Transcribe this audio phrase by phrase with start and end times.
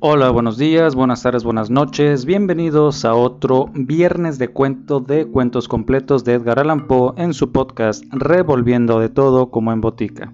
[0.00, 2.26] Hola, buenos días, buenas tardes, buenas noches.
[2.26, 7.52] Bienvenidos a otro viernes de cuento de cuentos completos de Edgar Allan Poe en su
[7.52, 10.32] podcast Revolviendo de todo como en botica.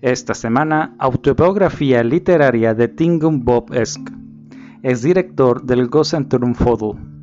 [0.00, 4.12] Esta semana, autobiografía literaria de Tingum Bob Esk.
[4.84, 7.13] Es director del Gosentrum Fodl.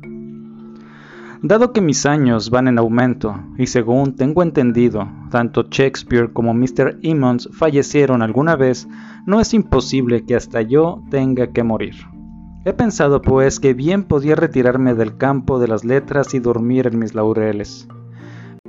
[1.44, 7.00] Dado que mis años van en aumento, y según tengo entendido, tanto Shakespeare como Mr.
[7.02, 8.86] Emmons fallecieron alguna vez,
[9.26, 11.96] no es imposible que hasta yo tenga que morir.
[12.64, 17.00] He pensado pues que bien podía retirarme del campo de las letras y dormir en
[17.00, 17.88] mis laureles.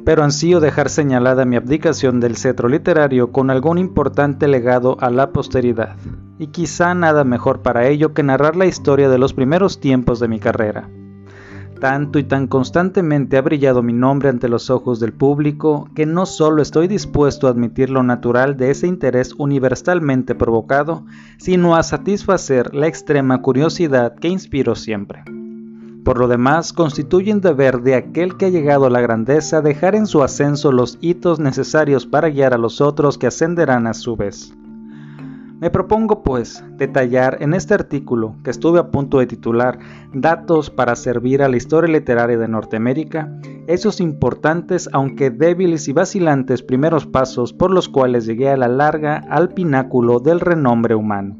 [0.04, 5.32] Pero ansío dejar señalada mi abdicación del cetro literario con algún importante legado a la
[5.32, 5.96] posteridad,
[6.40, 10.28] y quizá nada mejor para ello que narrar la historia de los primeros tiempos de
[10.28, 10.90] mi carrera
[11.84, 16.26] tanto y tan constantemente ha brillado mi nombre ante los ojos del público que no
[16.26, 21.04] solo estoy dispuesto a admitir lo natural de ese interés universalmente provocado,
[21.38, 25.26] sino a satisfacer la extrema curiosidad que inspiro siempre.
[26.06, 29.96] Por lo demás, constituye un deber de aquel que ha llegado a la grandeza dejar
[29.96, 34.16] en su ascenso los hitos necesarios para guiar a los otros que ascenderán a su
[34.16, 34.54] vez.
[35.64, 39.80] Me propongo, pues, detallar en este artículo, que estuve a punto de titular
[40.14, 43.32] Datos para servir a la historia literaria de Norteamérica,
[43.68, 49.24] esos importantes, aunque débiles y vacilantes primeros pasos por los cuales llegué a la larga
[49.30, 51.38] al pináculo del renombre humano.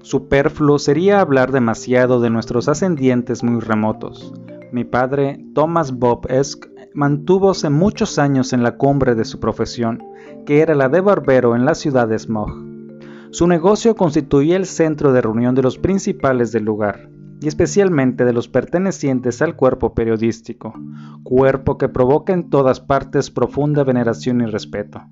[0.00, 4.32] Superfluo sería hablar demasiado de nuestros ascendientes muy remotos.
[4.72, 10.02] Mi padre, Thomas Bob Esk, mantúvose muchos años en la cumbre de su profesión,
[10.46, 12.69] que era la de barbero en la ciudad de Smog.
[13.32, 17.08] Su negocio constituía el centro de reunión de los principales del lugar,
[17.40, 20.74] y especialmente de los pertenecientes al cuerpo periodístico,
[21.22, 25.02] cuerpo que provoca en todas partes profunda veneración y respeto.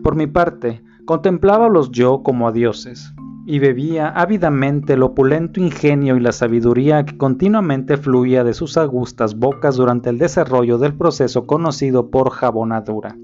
[0.00, 3.12] Por mi parte, contemplábalos yo como a dioses,
[3.46, 9.34] y bebía ávidamente el opulento ingenio y la sabiduría que continuamente fluía de sus agustas
[9.34, 13.16] bocas durante el desarrollo del proceso conocido por jabonadura.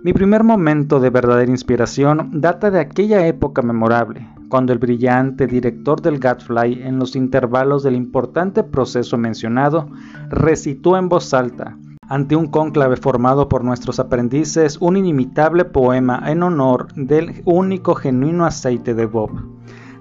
[0.00, 6.00] Mi primer momento de verdadera inspiración data de aquella época memorable, cuando el brillante director
[6.00, 9.90] del Gadfly, en los intervalos del importante proceso mencionado,
[10.30, 11.76] recitó en voz alta,
[12.08, 18.46] ante un cónclave formado por nuestros aprendices, un inimitable poema en honor del único genuino
[18.46, 19.32] aceite de Bob,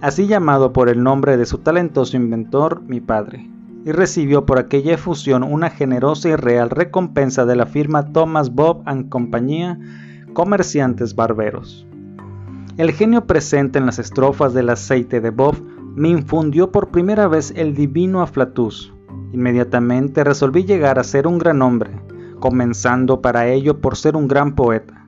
[0.01, 3.49] así llamado por el nombre de su talentoso inventor, mi padre
[3.85, 8.83] y recibió por aquella efusión una generosa y real recompensa de la firma Thomas Bob
[8.85, 9.79] and Compañía,
[10.33, 11.87] comerciantes barberos.
[12.77, 15.55] El genio presente en las estrofas del aceite de Bob
[15.95, 18.93] me infundió por primera vez el divino aflatus.
[19.33, 21.91] Inmediatamente resolví llegar a ser un gran hombre,
[22.39, 25.07] comenzando para ello por ser un gran poeta.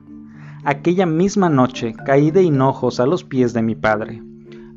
[0.64, 4.22] Aquella misma noche caí de hinojos a los pies de mi padre.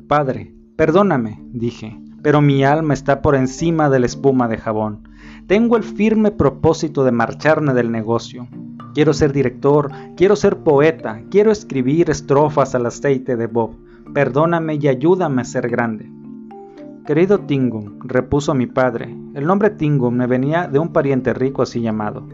[0.06, 5.10] Padre, perdóname, dije, pero mi alma está por encima de la espuma de jabón.
[5.46, 8.48] Tengo el firme propósito de marcharme del negocio.
[8.94, 13.76] Quiero ser director, quiero ser poeta, quiero escribir estrofas al aceite de Bob.
[14.14, 16.10] Perdóname y ayúdame a ser grande.
[17.06, 21.82] Querido Tingum, repuso mi padre, el nombre Tingum me venía de un pariente rico así
[21.82, 22.26] llamado.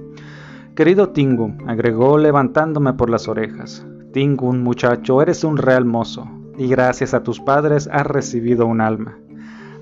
[0.77, 7.13] Querido Tingum, agregó levantándome por las orejas, Tingum, muchacho, eres un real mozo, y gracias
[7.13, 9.19] a tus padres has recibido un alma.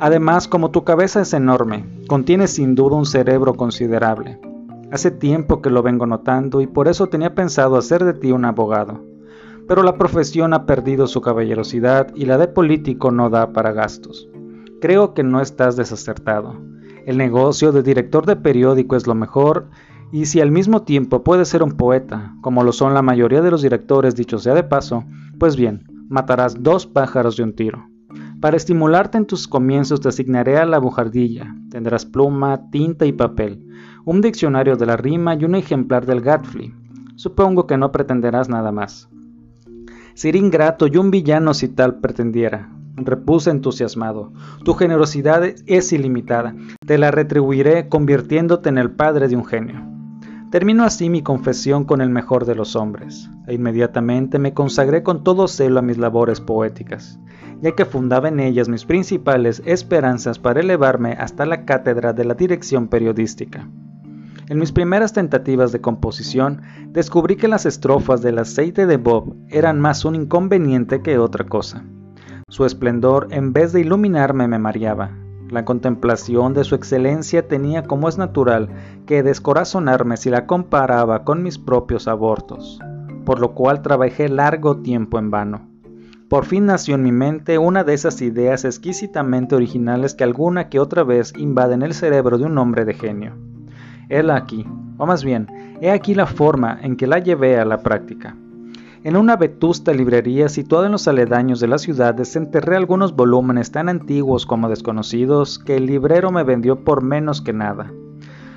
[0.01, 4.39] Además, como tu cabeza es enorme, contiene sin duda un cerebro considerable.
[4.93, 8.45] Hace tiempo que lo vengo notando y por eso tenía pensado hacer de ti un
[8.45, 9.03] abogado.
[9.67, 14.29] Pero la profesión ha perdido su caballerosidad y la de político no da para gastos.
[14.81, 16.55] Creo que no estás desacertado.
[17.05, 19.69] El negocio de director de periódico es lo mejor
[20.13, 23.51] y si al mismo tiempo puedes ser un poeta, como lo son la mayoría de
[23.51, 25.05] los directores dicho sea de paso,
[25.39, 27.89] pues bien, matarás dos pájaros de un tiro.
[28.41, 31.57] Para estimularte en tus comienzos te asignaré a la bujardilla.
[31.71, 33.67] Tendrás pluma, tinta y papel,
[34.05, 36.73] un diccionario de la rima y un ejemplar del Gatfly.
[37.17, 39.09] Supongo que no pretenderás nada más.
[40.15, 42.71] Sería ingrato y un villano si tal pretendiera.
[42.95, 44.33] Repuse entusiasmado.
[44.65, 46.55] Tu generosidad es ilimitada.
[46.87, 49.83] Te la retribuiré convirtiéndote en el padre de un genio.
[50.53, 55.25] Termino así mi confesión con el mejor de los hombres, e inmediatamente me consagré con
[55.25, 57.19] todo celo a mis labores poéticas
[57.61, 62.35] ya que fundaba en ellas mis principales esperanzas para elevarme hasta la cátedra de la
[62.35, 63.69] dirección periodística.
[64.49, 69.79] En mis primeras tentativas de composición, descubrí que las estrofas del aceite de Bob eran
[69.79, 71.85] más un inconveniente que otra cosa.
[72.49, 75.11] Su esplendor, en vez de iluminarme, me mareaba.
[75.51, 78.71] La contemplación de su excelencia tenía como es natural
[79.05, 82.79] que descorazonarme si la comparaba con mis propios abortos,
[83.27, 85.68] por lo cual trabajé largo tiempo en vano.
[86.29, 90.79] Por fin nació en mi mente una de esas ideas exquisitamente originales que alguna que
[90.79, 93.33] otra vez invaden el cerebro de un hombre de genio.
[94.11, 94.67] Él aquí,
[94.99, 95.47] o más bien,
[95.81, 98.37] he aquí la forma en que la llevé a la práctica.
[99.05, 103.89] En una vetusta librería situada en los aledaños de la ciudad desenterré algunos volúmenes tan
[103.89, 107.91] antiguos como desconocidos que el librero me vendió por menos que nada.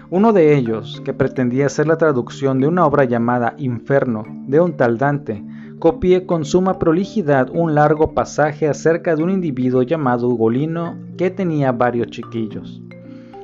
[0.09, 4.75] Uno de ellos, que pretendía ser la traducción de una obra llamada Inferno, de un
[4.75, 5.41] tal Dante,
[5.81, 11.72] copié con suma prolijidad un largo pasaje acerca de un individuo llamado Ugolino que tenía
[11.72, 12.81] varios chiquillos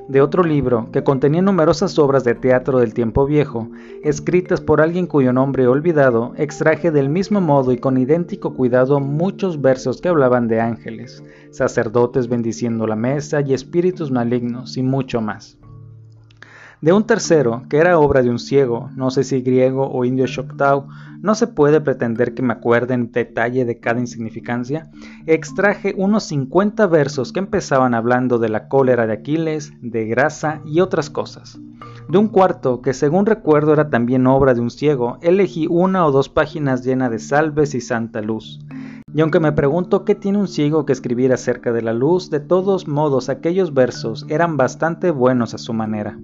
[0.07, 3.69] de otro libro que contenía numerosas obras de teatro del tiempo viejo,
[4.03, 8.99] escritas por alguien cuyo nombre he olvidado, extraje del mismo modo y con idéntico cuidado
[8.99, 15.21] muchos versos que hablaban de ángeles, sacerdotes bendiciendo la mesa y espíritus malignos y mucho
[15.21, 15.57] más.
[16.79, 20.27] De un tercero, que era obra de un ciego, no sé si griego o indio
[20.27, 20.87] Choctaw,
[21.21, 24.91] no se puede pretender que me acuerde en detalle de cada insignificancia,
[25.25, 30.79] extraje unos 50 versos que empezaban hablando de la cólera de Aquiles, de grasa y
[30.81, 31.59] otras cosas.
[32.09, 36.11] De un cuarto, que según recuerdo era también obra de un ciego, elegí una o
[36.11, 38.59] dos páginas llenas de salves y santa luz.
[39.15, 42.39] Y aunque me pregunto qué tiene un ciego que escribir acerca de la luz, de
[42.39, 46.19] todos modos aquellos versos eran bastante buenos a su manera.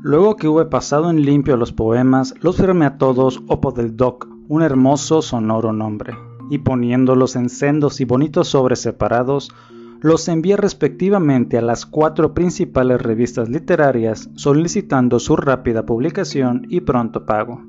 [0.00, 4.28] Luego que hube pasado en limpio los poemas, los firmé a todos Opo del Doc,
[4.48, 6.14] un hermoso sonoro nombre,
[6.50, 9.50] y poniéndolos en sendos y bonitos sobres separados,
[10.00, 17.26] los envié respectivamente a las cuatro principales revistas literarias solicitando su rápida publicación y pronto
[17.26, 17.60] pago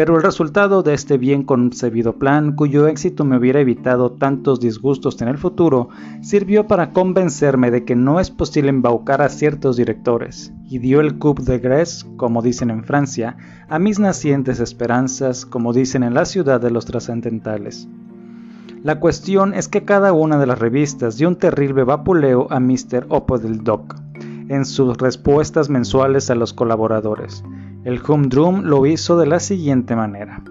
[0.00, 5.20] pero el resultado de este bien concebido plan, cuyo éxito me hubiera evitado tantos disgustos
[5.20, 5.90] en el futuro,
[6.22, 11.18] sirvió para convencerme de que no es posible embaucar a ciertos directores, y dio el
[11.18, 13.36] coup de grâce, como dicen en Francia,
[13.68, 17.86] a mis nacientes esperanzas, como dicen en la ciudad de los trascendentales.
[18.82, 23.04] La cuestión es que cada una de las revistas dio un terrible vapuleo a Mr.
[23.10, 23.96] Opo del Doc
[24.48, 27.44] en sus respuestas mensuales a los colaboradores,
[27.84, 30.42] el Humdrum lo hizo de la siguiente manera.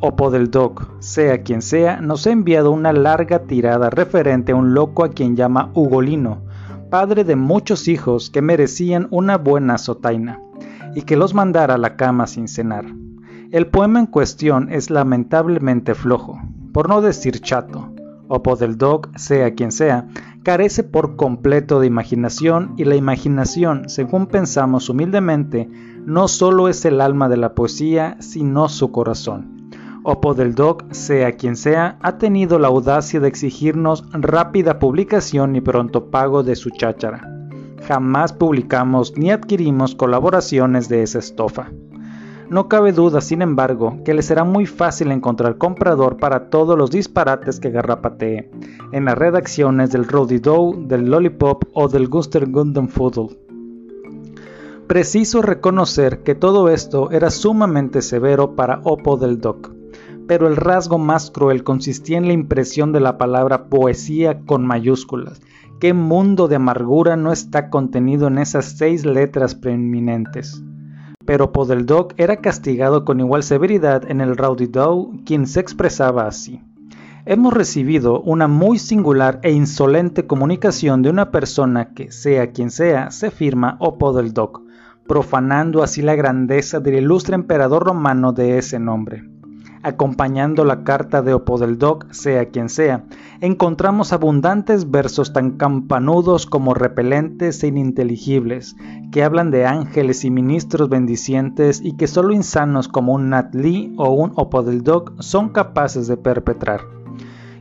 [0.00, 4.74] Opo del Doc, sea quien sea, nos ha enviado una larga tirada referente a un
[4.74, 6.42] loco a quien llama Ugolino,
[6.90, 10.40] padre de muchos hijos que merecían una buena sotaina,
[10.94, 12.86] y que los mandara a la cama sin cenar.
[13.50, 16.40] El poema en cuestión es lamentablemente flojo,
[16.72, 17.92] por no decir chato.
[18.28, 20.06] Opo del Doc, sea quien sea,
[20.48, 25.68] carece por completo de imaginación y la imaginación, según pensamos humildemente,
[26.06, 29.68] no solo es el alma de la poesía, sino su corazón.
[30.04, 35.60] Opo del Doc, sea quien sea, ha tenido la audacia de exigirnos rápida publicación y
[35.60, 37.28] pronto pago de su cháchara.
[37.86, 41.68] Jamás publicamos ni adquirimos colaboraciones de esa estofa.
[42.50, 46.90] No cabe duda, sin embargo, que le será muy fácil encontrar comprador para todos los
[46.90, 48.50] disparates que garrapatee
[48.92, 53.36] en las redacciones del Rowdy Doe, del Lollipop o del Guster Gundam Foodle.
[54.86, 59.70] Preciso reconocer que todo esto era sumamente severo para Opo del Doc,
[60.26, 65.42] pero el rasgo más cruel consistía en la impresión de la palabra poesía con mayúsculas.
[65.80, 70.62] ¿Qué mundo de amargura no está contenido en esas seis letras preeminentes?
[71.28, 76.26] Pero del Doc era castigado con igual severidad en el Rowdy Dow, quien se expresaba
[76.26, 76.62] así.
[77.26, 83.10] Hemos recibido una muy singular e insolente comunicación de una persona que, sea quien sea,
[83.10, 84.62] se firma Opo del Doc,
[85.06, 89.22] profanando así la grandeza del ilustre emperador romano de ese nombre.
[89.82, 93.04] Acompañando la carta de Opodeldoc, sea quien sea,
[93.40, 98.76] encontramos abundantes versos tan campanudos como repelentes e ininteligibles,
[99.12, 103.94] que hablan de ángeles y ministros bendicientes y que solo insanos como un Nat Lee
[103.98, 106.80] o un Opodeldoc son capaces de perpetrar.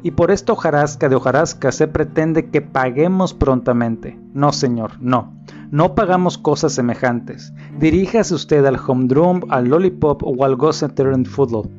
[0.03, 4.17] Y por esta hojarasca de hojarasca se pretende que paguemos prontamente.
[4.33, 5.33] No, señor, no.
[5.69, 7.51] No pagamos cosas semejantes.
[7.79, 11.69] Diríjase usted al Humdrum, al Lollipop o al Gosseter and Foodle.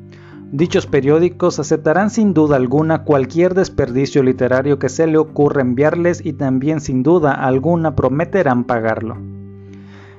[0.51, 6.33] Dichos periódicos aceptarán sin duda alguna cualquier desperdicio literario que se le ocurra enviarles y
[6.33, 9.17] también sin duda alguna prometerán pagarlo.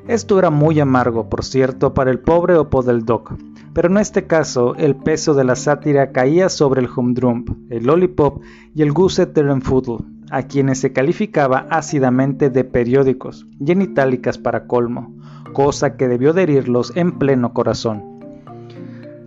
[0.07, 3.35] Esto era muy amargo, por cierto, para el pobre Opo del Doc,
[3.75, 8.41] pero en este caso el peso de la sátira caía sobre el Humdrum, el Lollipop
[8.75, 14.69] y el and Foodle a quienes se calificaba ácidamente de periódicos y en itálicas para
[14.69, 15.13] colmo,
[15.53, 18.10] cosa que debió de herirlos en pleno corazón.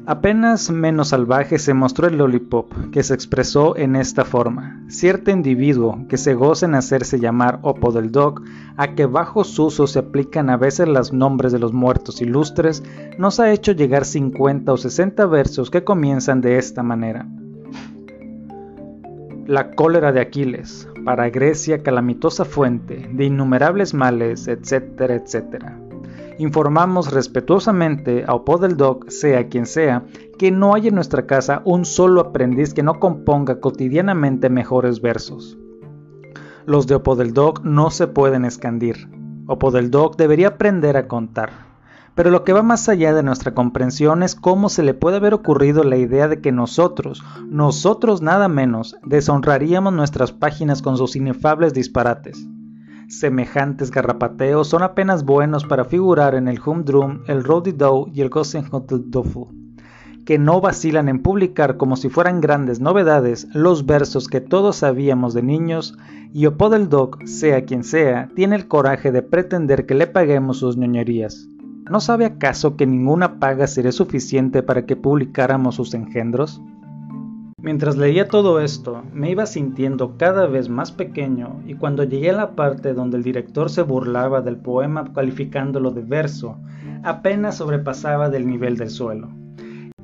[0.06, 4.84] Apenas menos salvaje se mostró el lollipop, que se expresó en esta forma.
[4.90, 8.42] Cierto individuo que se goza en hacerse llamar Opo del Dog,
[8.76, 12.84] a que bajo su uso se aplican a veces los nombres de los muertos ilustres,
[13.18, 17.26] nos ha hecho llegar 50 o 60 versos que comienzan de esta manera.
[19.48, 25.80] La cólera de Aquiles, para Grecia calamitosa fuente de innumerables males, etcétera, etcétera
[26.38, 30.06] informamos respetuosamente a Opodeldoc, sea quien sea,
[30.38, 35.58] que no hay en nuestra casa un solo aprendiz que no componga cotidianamente mejores versos.
[36.66, 39.10] Los de Opodeldoc no se pueden escandir.
[39.48, 41.74] Opodeldoc debería aprender a contar.
[42.16, 45.34] Pero lo que va más allá de nuestra comprensión es cómo se le puede haber
[45.34, 51.74] ocurrido la idea de que nosotros, nosotros nada menos, deshonraríamos nuestras páginas con sus inefables
[51.74, 52.48] disparates.
[53.20, 59.50] Semejantes garrapateos son apenas buenos para figurar en el Humdrum, el Dow y el Dofu,
[60.26, 65.36] que no vacilan en publicar como si fueran grandes novedades los versos que todos sabíamos
[65.36, 65.96] de niños,
[66.34, 71.48] y Dog, sea quien sea, tiene el coraje de pretender que le paguemos sus ñoñerías.
[71.88, 76.60] ¿No sabe acaso que ninguna paga sería suficiente para que publicáramos sus engendros?
[77.64, 82.34] Mientras leía todo esto, me iba sintiendo cada vez más pequeño y cuando llegué a
[82.34, 86.58] la parte donde el director se burlaba del poema calificándolo de verso,
[87.04, 89.30] apenas sobrepasaba del nivel del suelo.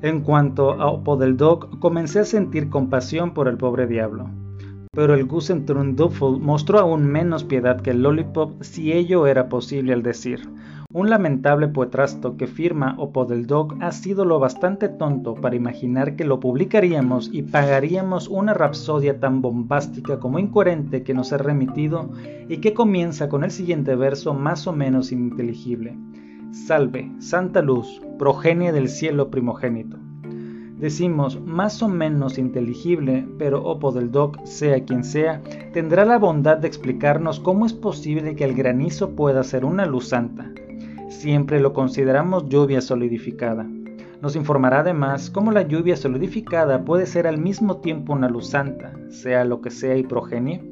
[0.01, 4.29] En cuanto a Opodeldog, comencé a sentir compasión por el pobre diablo.
[5.00, 10.03] Pero el Gusentrunduffel mostró aún menos piedad que el Lollipop si ello era posible al
[10.03, 10.41] decir,
[10.91, 16.41] un lamentable poetrasto que firma Opodeldog ha sido lo bastante tonto para imaginar que lo
[16.41, 22.10] publicaríamos y pagaríamos una rapsodia tan bombástica como incoherente que nos ha remitido
[22.50, 25.98] y que comienza con el siguiente verso más o menos ininteligible.
[26.51, 30.08] Salve, santa luz, progenie del cielo primogénito.
[30.79, 35.41] Decimos más o menos inteligible, pero Opodeldog, sea quien sea,
[35.74, 40.07] tendrá la bondad de explicarnos cómo es posible que el granizo pueda ser una luz
[40.07, 40.51] santa
[41.09, 43.67] siempre lo consideramos lluvia solidificada.
[44.21, 48.93] Nos informará además cómo la lluvia solidificada puede ser al mismo tiempo una luz santa,
[49.09, 50.63] sea lo que sea y progenie.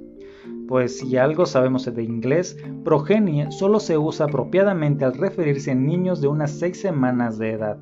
[0.68, 6.22] Pues si algo sabemos de inglés, progenie solo se usa apropiadamente al referirse a niños
[6.22, 7.78] de unas seis semanas de edad.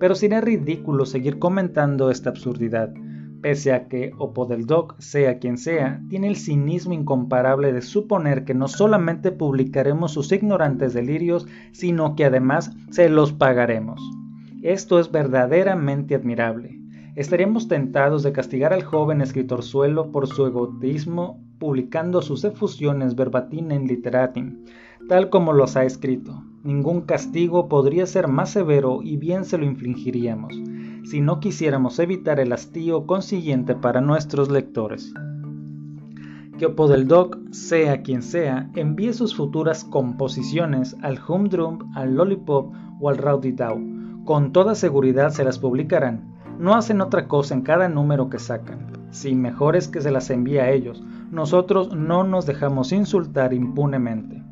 [0.00, 2.92] Pero sería ridículo seguir comentando esta absurdidad,
[3.42, 8.66] pese a que Opodeldoc, sea quien sea, tiene el cinismo incomparable de suponer que no
[8.66, 14.00] solamente publicaremos sus ignorantes delirios, sino que además se los pagaremos.
[14.62, 16.80] Esto es verdaderamente admirable.
[17.14, 23.70] Estaríamos tentados de castigar al joven escritor suelo por su egoísmo publicando sus efusiones verbatim
[23.70, 24.64] en literatim,
[25.10, 26.42] tal como los ha escrito.
[26.62, 30.54] Ningún castigo podría ser más severo y bien se lo infligiríamos
[31.02, 35.12] si no quisiéramos evitar el hastío consiguiente para nuestros lectores.
[36.56, 43.18] Que Opodeldoc, sea quien sea, envíe sus futuras composiciones al Humdrum, al Lollipop o al
[43.18, 43.80] Rowdy Dow.
[44.24, 46.36] Con toda seguridad se las publicarán.
[46.60, 48.86] No hacen otra cosa en cada número que sacan.
[49.10, 51.02] Si mejor es que se las envíe a ellos.
[51.32, 54.44] Nosotros no nos dejamos insultar impunemente.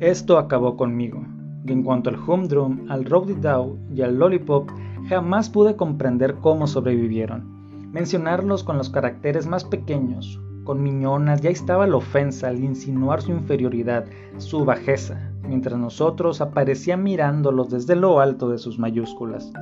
[0.00, 1.24] Esto acabó conmigo.
[1.64, 4.70] Y en cuanto al Humdrum, al Rowdy Dow y al Lollipop,
[5.08, 7.92] Jamás pude comprender cómo sobrevivieron.
[7.92, 13.30] Mencionarlos con los caracteres más pequeños, con miñonas, ya estaba la ofensa al insinuar su
[13.30, 14.06] inferioridad,
[14.38, 19.52] su bajeza, mientras nosotros aparecía mirándolos desde lo alto de sus mayúsculas.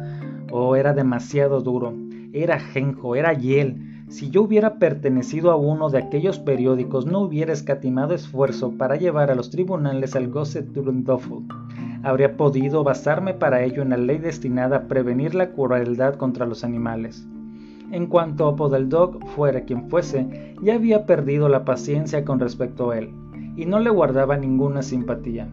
[0.50, 1.92] Oh, era demasiado duro,
[2.32, 3.93] era genjo, era hiel.
[4.08, 9.30] Si yo hubiera pertenecido a uno de aquellos periódicos, no hubiera escatimado esfuerzo para llevar
[9.30, 11.28] a los tribunales al Gosset Turndorf
[12.04, 16.62] habría podido basarme para ello en la ley destinada a prevenir la crueldad contra los
[16.62, 17.26] animales.
[17.90, 22.98] En cuanto a Podeldog fuera quien fuese, ya había perdido la paciencia con respecto a
[22.98, 23.10] él,
[23.56, 25.48] y no le guardaba ninguna simpatía.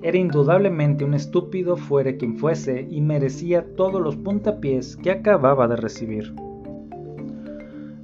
[0.00, 5.76] Era indudablemente un estúpido fuera quien fuese y merecía todos los puntapiés que acababa de
[5.76, 6.32] recibir.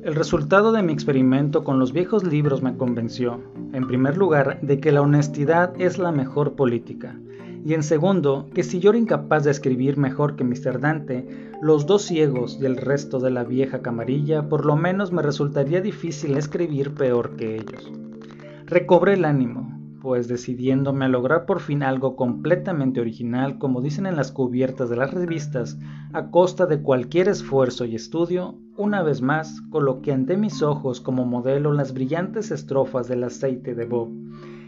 [0.05, 3.41] El resultado de mi experimento con los viejos libros me convenció,
[3.73, 7.19] en primer lugar, de que la honestidad es la mejor política,
[7.65, 10.79] y en segundo, que si yo era incapaz de escribir mejor que Mr.
[10.79, 11.27] Dante,
[11.63, 15.81] los dos ciegos y el resto de la vieja camarilla, por lo menos me resultaría
[15.81, 17.91] difícil escribir peor que ellos.
[18.67, 19.74] Recobré el ánimo,
[20.05, 24.97] pues decidiéndome a lograr por fin algo completamente original, como dicen en las cubiertas de
[24.97, 25.79] las revistas,
[26.13, 31.25] a costa de cualquier esfuerzo y estudio, una vez más coloqué ante mis ojos como
[31.25, 34.11] modelo las brillantes estrofas del aceite de Bob,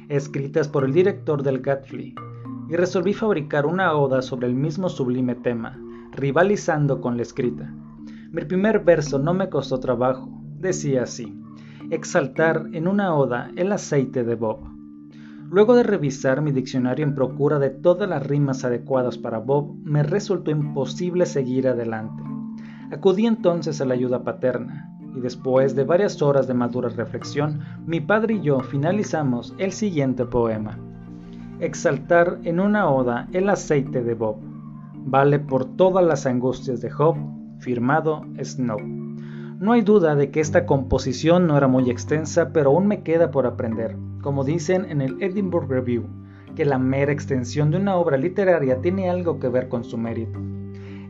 [0.09, 2.15] escritas por el director del Gatfly,
[2.71, 5.79] y resolví fabricar una oda sobre el mismo sublime tema,
[6.13, 7.71] rivalizando con la escrita.
[8.33, 11.39] Mi primer verso no me costó trabajo, decía así,
[11.91, 14.76] exaltar en una oda el aceite de Bob.
[15.49, 20.03] Luego de revisar mi diccionario en procura de todas las rimas adecuadas para Bob, me
[20.03, 22.23] resultó imposible seguir adelante.
[22.91, 28.01] Acudí entonces a la ayuda paterna, y después de varias horas de madura reflexión, mi
[28.01, 30.79] padre y yo finalizamos el siguiente poema.
[31.61, 34.37] Exaltar en una oda el aceite de Bob.
[34.95, 37.17] Vale por todas las angustias de Job,
[37.61, 38.81] firmado Snow.
[39.59, 43.31] No hay duda de que esta composición no era muy extensa, pero aún me queda
[43.31, 46.03] por aprender, como dicen en el Edinburgh Review,
[46.57, 50.37] que la mera extensión de una obra literaria tiene algo que ver con su mérito.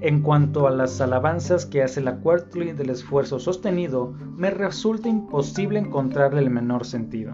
[0.02, 5.78] En cuanto a las alabanzas que hace la Quarterly del esfuerzo sostenido, me resulta imposible
[5.78, 7.32] encontrarle el menor sentido.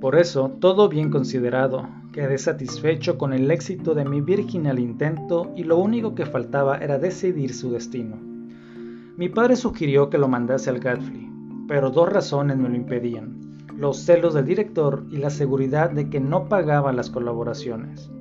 [0.00, 5.62] Por eso, todo bien considerado, quedé satisfecho con el éxito de mi virginal intento y
[5.62, 8.16] lo único que faltaba era decidir su destino.
[9.16, 11.30] Mi padre sugirió que lo mandase al Godfrey,
[11.68, 13.51] pero dos razones me lo impedían,
[13.82, 18.12] los celos del director y la seguridad de que no pagaba las colaboraciones.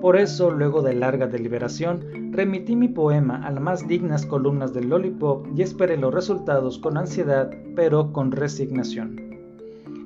[0.00, 4.88] Por eso, luego de larga deliberación, remití mi poema a las más dignas columnas del
[4.88, 9.20] Lollipop y esperé los resultados con ansiedad, pero con resignación.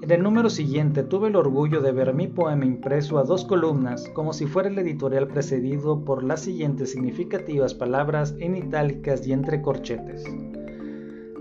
[0.02, 4.08] En el número siguiente tuve el orgullo de ver mi poema impreso a dos columnas,
[4.08, 9.62] como si fuera el editorial precedido por las siguientes significativas palabras en itálicas y entre
[9.62, 10.24] corchetes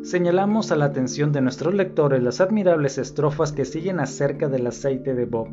[0.05, 5.15] señalamos a la atención de nuestros lectores las admirables estrofas que siguen acerca del aceite
[5.15, 5.49] de Bob.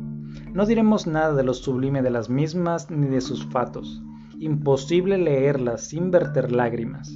[0.53, 4.03] No diremos nada de lo sublime de las mismas ni de sus fatos.
[4.39, 7.11] Imposible leerlas sin verter lágrimas.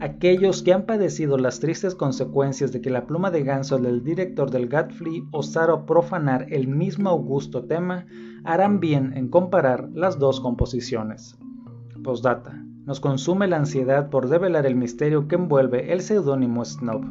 [0.00, 4.50] Aquellos que han padecido las tristes consecuencias de que la pluma de ganso del director
[4.50, 8.06] del Godfrey osara profanar el mismo augusto tema,
[8.42, 11.38] harán bien en comparar las dos composiciones.
[12.02, 12.64] Postdata.
[12.86, 17.02] Nos consume la ansiedad por develar el misterio que envuelve el seudónimo Snob.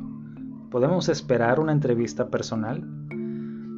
[0.69, 2.83] ¿Podemos esperar una entrevista personal?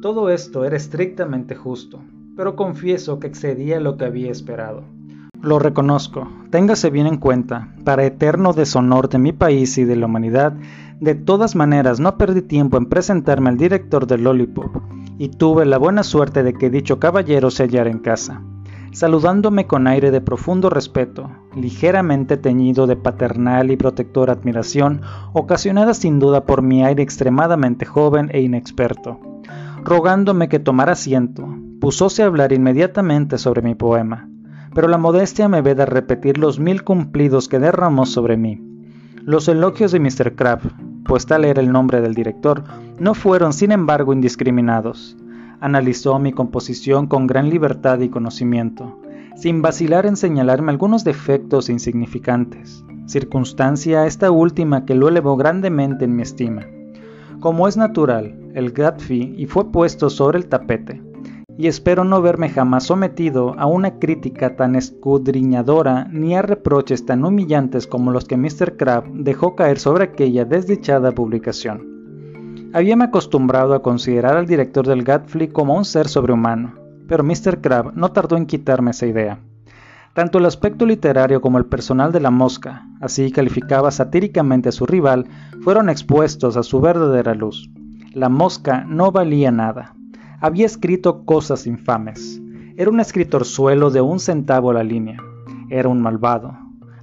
[0.02, 2.02] Todo esto era estrictamente justo,
[2.36, 4.84] pero confieso que excedía lo que había esperado.
[5.40, 10.04] Lo reconozco, téngase bien en cuenta, para eterno deshonor de mi país y de la
[10.04, 10.52] humanidad,
[11.00, 14.82] de todas maneras no perdí tiempo en presentarme al director del Lollipop,
[15.16, 18.42] y tuve la buena suerte de que dicho caballero se hallara en casa
[18.92, 26.18] saludándome con aire de profundo respeto, ligeramente teñido de paternal y protectora admiración, ocasionada sin
[26.18, 29.20] duda por mi aire extremadamente joven e inexperto.
[29.82, 31.48] Rogándome que tomara asiento,
[31.80, 34.28] pusóse a hablar inmediatamente sobre mi poema,
[34.74, 38.60] pero la modestia me veda repetir los mil cumplidos que derramó sobre mí.
[39.22, 40.34] Los elogios de Mr.
[40.34, 40.60] Crab,
[41.04, 42.64] pues tal era el nombre del director,
[42.98, 45.16] no fueron sin embargo indiscriminados
[45.60, 49.00] analizó mi composición con gran libertad y conocimiento,
[49.36, 56.16] sin vacilar en señalarme algunos defectos insignificantes, circunstancia esta última que lo elevó grandemente en
[56.16, 56.66] mi estima.
[57.40, 61.02] Como es natural, el Gatsby y fue puesto sobre el tapete,
[61.58, 67.24] y espero no verme jamás sometido a una crítica tan escudriñadora ni a reproches tan
[67.24, 68.76] humillantes como los que Mr.
[68.76, 71.95] Crab dejó caer sobre aquella desdichada publicación.
[72.76, 76.74] Habíame acostumbrado a considerar al director del Godfrey como un ser sobrehumano,
[77.08, 77.62] pero Mr.
[77.62, 79.38] Crab no tardó en quitarme esa idea.
[80.12, 84.84] Tanto el aspecto literario como el personal de la mosca, así calificaba satíricamente a su
[84.84, 85.24] rival,
[85.62, 87.70] fueron expuestos a su verdadera luz.
[88.12, 89.94] La mosca no valía nada.
[90.42, 92.42] Había escrito cosas infames.
[92.76, 95.16] Era un escritor suelo de un centavo a la línea.
[95.70, 96.54] Era un malvado.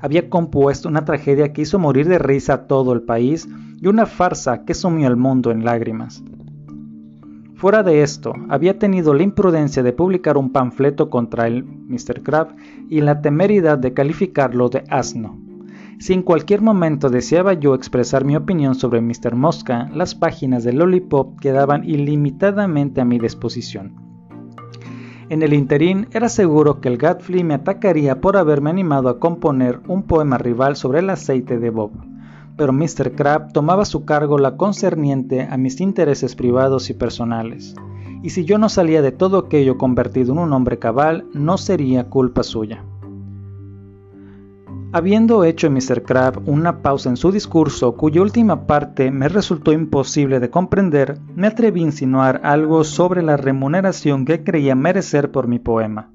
[0.01, 3.47] Había compuesto una tragedia que hizo morir de risa a todo el país
[3.84, 6.24] y una farsa que sumió al mundo en lágrimas.
[7.56, 12.24] Fuera de esto, había tenido la imprudencia de publicar un panfleto contra el Mr.
[12.24, 12.56] Crab
[12.89, 15.38] y la temeridad de calificarlo de asno.
[16.00, 19.36] Si en cualquier momento deseaba yo expresar mi opinión sobre Mr.
[19.36, 23.96] Mosca, las páginas de Lollipop quedaban ilimitadamente a mi disposición.
[25.28, 29.82] En el interín era seguro que el Godfrey me atacaría por haberme animado a componer
[29.88, 32.12] un poema rival sobre el aceite de Bob
[32.58, 33.13] pero Mr.
[33.16, 37.76] Crab tomaba su cargo la concerniente a mis intereses privados y personales,
[38.22, 42.10] y si yo no salía de todo aquello convertido en un hombre cabal, no sería
[42.10, 42.84] culpa suya.
[44.96, 46.04] Habiendo hecho Mr.
[46.04, 51.48] Crab una pausa en su discurso cuya última parte me resultó imposible de comprender, me
[51.48, 56.12] atreví a insinuar algo sobre la remuneración que creía merecer por mi poema.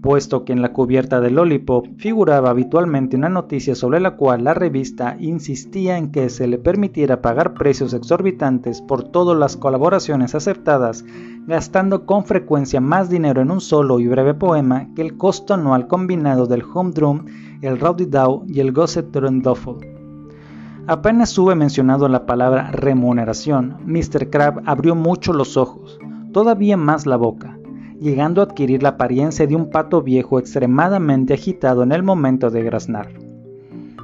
[0.00, 4.54] Puesto que en la cubierta de Lollipop figuraba habitualmente una noticia sobre la cual la
[4.54, 11.04] revista insistía en que se le permitiera pagar precios exorbitantes por todas las colaboraciones aceptadas,
[11.46, 15.88] gastando con frecuencia más dinero en un solo y breve poema que el costo anual
[15.88, 17.24] combinado del Humdrum,
[17.62, 18.08] el Rowdy
[18.46, 19.54] y el Gossip Trundle.
[20.86, 24.30] Apenas hube mencionado la palabra remuneración, Mr.
[24.30, 25.98] Crab abrió mucho los ojos,
[26.32, 27.57] todavía más la boca,
[28.00, 32.62] llegando a adquirir la apariencia de un pato viejo extremadamente agitado en el momento de
[32.62, 33.08] graznar.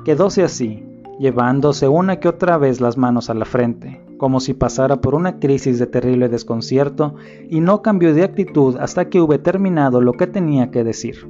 [0.04, 0.82] Quedóse así,
[1.18, 5.38] llevándose una que otra vez las manos a la frente, como si pasara por una
[5.38, 7.14] crisis de terrible desconcierto,
[7.48, 11.28] y no cambió de actitud hasta que hube terminado lo que tenía que decir.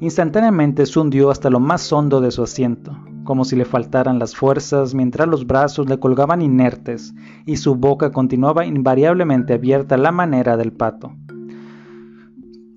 [0.00, 4.34] Instantáneamente se hundió hasta lo más hondo de su asiento, como si le faltaran las
[4.34, 7.14] fuerzas mientras los brazos le colgaban inertes
[7.46, 11.12] y su boca continuaba invariablemente abierta a la manera del pato.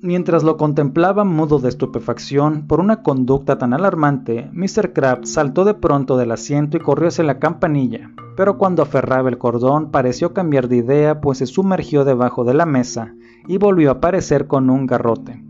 [0.06, 4.94] Mientras lo contemplaba mudo de estupefacción por una conducta tan alarmante, Mr.
[4.94, 9.40] Crab saltó de pronto del asiento y corrió hacia la campanilla, pero cuando aferraba el
[9.40, 13.16] cordón pareció cambiar de idea pues se sumergió debajo de la mesa
[13.48, 15.44] y volvió a aparecer con un garrote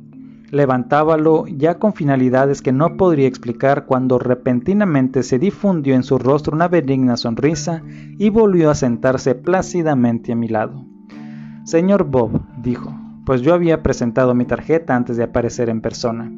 [0.51, 6.55] levantábalo ya con finalidades que no podría explicar cuando repentinamente se difundió en su rostro
[6.55, 7.83] una benigna sonrisa
[8.17, 10.85] y volvió a sentarse plácidamente a mi lado.
[11.65, 12.93] Señor Bob, dijo,
[13.25, 16.31] pues yo había presentado mi tarjeta antes de aparecer en persona.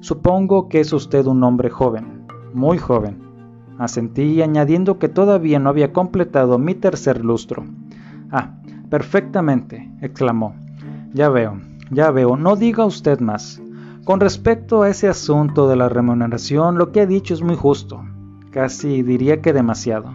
[0.00, 3.22] Supongo que es usted un hombre joven, muy joven.
[3.78, 7.64] Asentí añadiendo que todavía no había completado mi tercer lustro.
[8.30, 8.56] Ah,
[8.90, 10.54] perfectamente, exclamó.
[11.12, 13.60] Ya veo, ya veo, no diga usted más.
[14.04, 18.04] Con respecto a ese asunto de la remuneración, lo que ha dicho es muy justo,
[18.50, 20.14] casi diría que demasiado.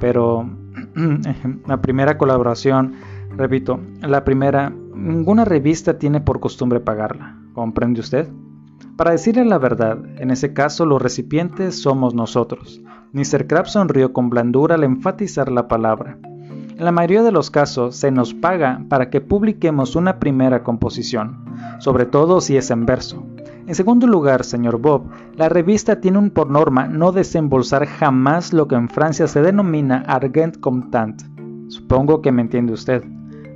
[0.00, 0.50] Pero
[1.66, 2.94] la primera colaboración,
[3.36, 8.28] repito, la primera, ninguna revista tiene por costumbre pagarla, ¿comprende usted?
[8.96, 12.82] Para decirle la verdad, en ese caso los recipientes somos nosotros.
[13.12, 13.46] Mr.
[13.46, 16.18] Crab sonrió con blandura al enfatizar la palabra.
[16.76, 21.44] En la mayoría de los casos se nos paga para que publiquemos una primera composición,
[21.78, 23.24] sobre todo si es en verso.
[23.66, 28.74] En segundo lugar, señor Bob, la revista tiene por norma no desembolsar jamás lo que
[28.74, 31.22] en Francia se denomina argent comptant.
[31.68, 33.04] Supongo que me entiende usted.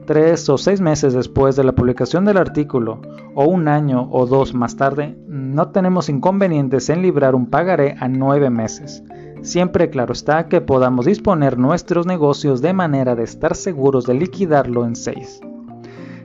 [0.07, 3.01] Tres o seis meses después de la publicación del artículo,
[3.35, 8.09] o un año o dos más tarde, no tenemos inconvenientes en librar un pagaré a
[8.09, 9.03] nueve meses
[9.45, 14.85] siempre claro está que podamos disponer nuestros negocios de manera de estar seguros de liquidarlo
[14.87, 15.41] en seis.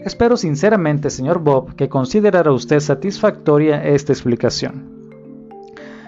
[0.04, 4.98] Espero sinceramente, señor Bob, que considerara usted satisfactoria esta explicación.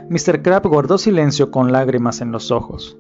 [0.10, 0.42] Mr.
[0.42, 2.98] Crab guardó silencio con lágrimas en los ojos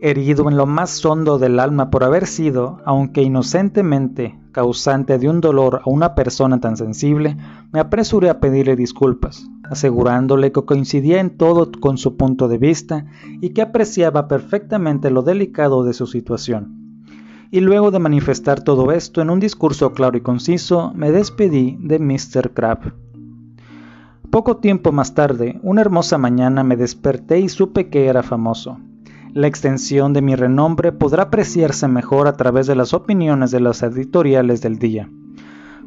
[0.00, 5.40] herido en lo más hondo del alma por haber sido, aunque inocentemente, causante de un
[5.40, 7.36] dolor a una persona tan sensible,
[7.72, 13.06] me apresuré a pedirle disculpas, asegurándole que coincidía en todo con su punto de vista
[13.40, 17.06] y que apreciaba perfectamente lo delicado de su situación.
[17.50, 21.98] Y luego de manifestar todo esto en un discurso claro y conciso, me despedí de
[21.98, 22.52] Mr.
[22.52, 22.92] Crab.
[24.30, 28.78] Poco tiempo más tarde, una hermosa mañana me desperté y supe que era famoso.
[29.34, 33.82] La extensión de mi renombre podrá apreciarse mejor a través de las opiniones de los
[33.82, 35.10] editoriales del día.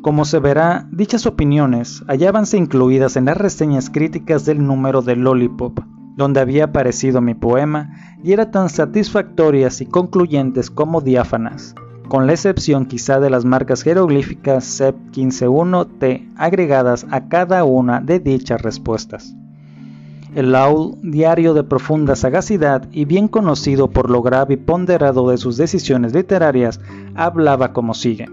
[0.02, 5.80] Como se verá, dichas opiniones hallábanse incluidas en las reseñas críticas del número de Lollipop,
[6.16, 7.92] donde había aparecido mi poema,
[8.24, 11.74] y eran tan satisfactorias y concluyentes como diáfanas,
[12.10, 18.20] con la excepción quizá de las marcas jeroglíficas CEP 151T agregadas a cada una de
[18.20, 19.36] dichas respuestas.
[20.34, 25.38] El Laul, diario de profunda sagacidad y bien conocido por lo grave y ponderado de
[25.38, 26.80] sus decisiones literarias,
[27.16, 28.28] hablaba como sigue.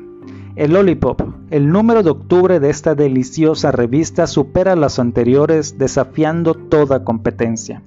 [0.55, 7.03] El Lollipop, el número de octubre de esta deliciosa revista supera las anteriores desafiando toda
[7.03, 7.83] competencia.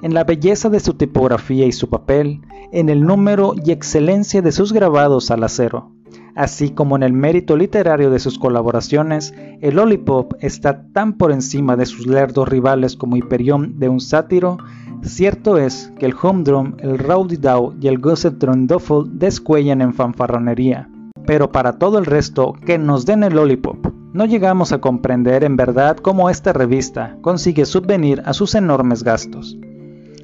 [0.00, 4.52] En la belleza de su tipografía y su papel, en el número y excelencia de
[4.52, 5.90] sus grabados al acero,
[6.34, 11.76] así como en el mérito literario de sus colaboraciones, el Lollipop está tan por encima
[11.76, 14.58] de sus lerdos rivales como Hyperion de un sátiro,
[15.02, 18.78] cierto es que el Humdrum, el Rowdy Dow y el Gusset Trundle
[19.12, 20.88] descuellan en fanfarronería.
[21.26, 23.86] Pero para todo el resto, que nos den el Lollipop.
[24.12, 29.56] No llegamos a comprender en verdad cómo esta revista consigue subvenir a sus enormes gastos.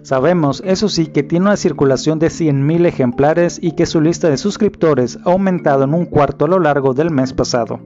[0.06, 4.36] Sabemos, eso sí, que tiene una circulación de 100.000 ejemplares y que su lista de
[4.36, 7.80] suscriptores ha aumentado en un cuarto a lo largo del mes pasado.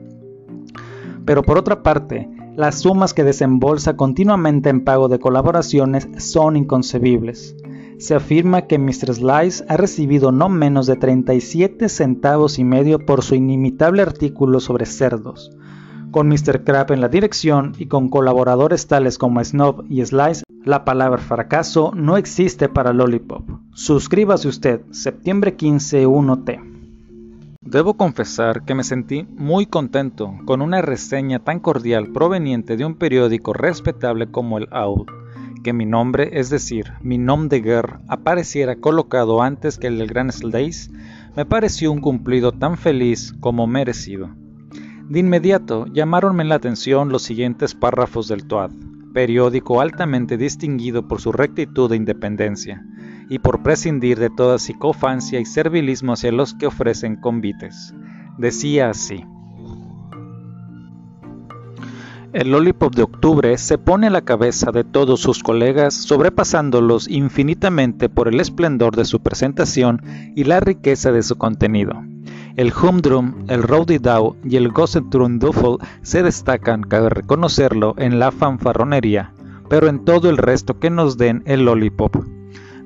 [1.24, 7.56] Pero por otra parte, las sumas que desembolsa continuamente en pago de colaboraciones son inconcebibles.
[7.96, 9.14] Se afirma que Mr.
[9.14, 14.84] Slice ha recibido no menos de 37 centavos y medio por su inimitable artículo sobre
[14.84, 15.56] cerdos,
[16.10, 16.64] Con Mr.
[16.64, 21.92] Crab en la dirección y con colaboradores tales como Snob y Slice, la palabra fracaso
[21.94, 23.48] no existe para Lollipop.
[23.74, 26.70] Suscríbase usted, septiembre 15 1T.
[27.60, 32.96] Debo confesar que me sentí muy contento con una reseña tan cordial proveniente de un
[32.96, 35.08] periódico respetable como el Out,
[35.62, 40.08] que mi nombre, es decir, mi nom de guerre, apareciera colocado antes que el del
[40.08, 40.90] Gran Slice,
[41.36, 44.30] me pareció un cumplido tan feliz como merecido.
[45.10, 48.70] De inmediato llamaronme la atención los siguientes párrafos del Toad,
[49.12, 52.86] periódico altamente distinguido por su rectitud e independencia,
[53.28, 57.92] y por prescindir de toda psicofancia y servilismo hacia los que ofrecen convites.
[58.38, 59.24] Decía así.
[62.32, 68.08] El Lollipop de octubre se pone a la cabeza de todos sus colegas, sobrepasándolos infinitamente
[68.08, 70.02] por el esplendor de su presentación
[70.36, 72.00] y la riqueza de su contenido.
[72.60, 79.32] El Humdrum, el Rowdy Dow y el Duffel se destacan, cabe reconocerlo, en la fanfarronería,
[79.70, 82.16] pero en todo el resto que nos den el lollipop.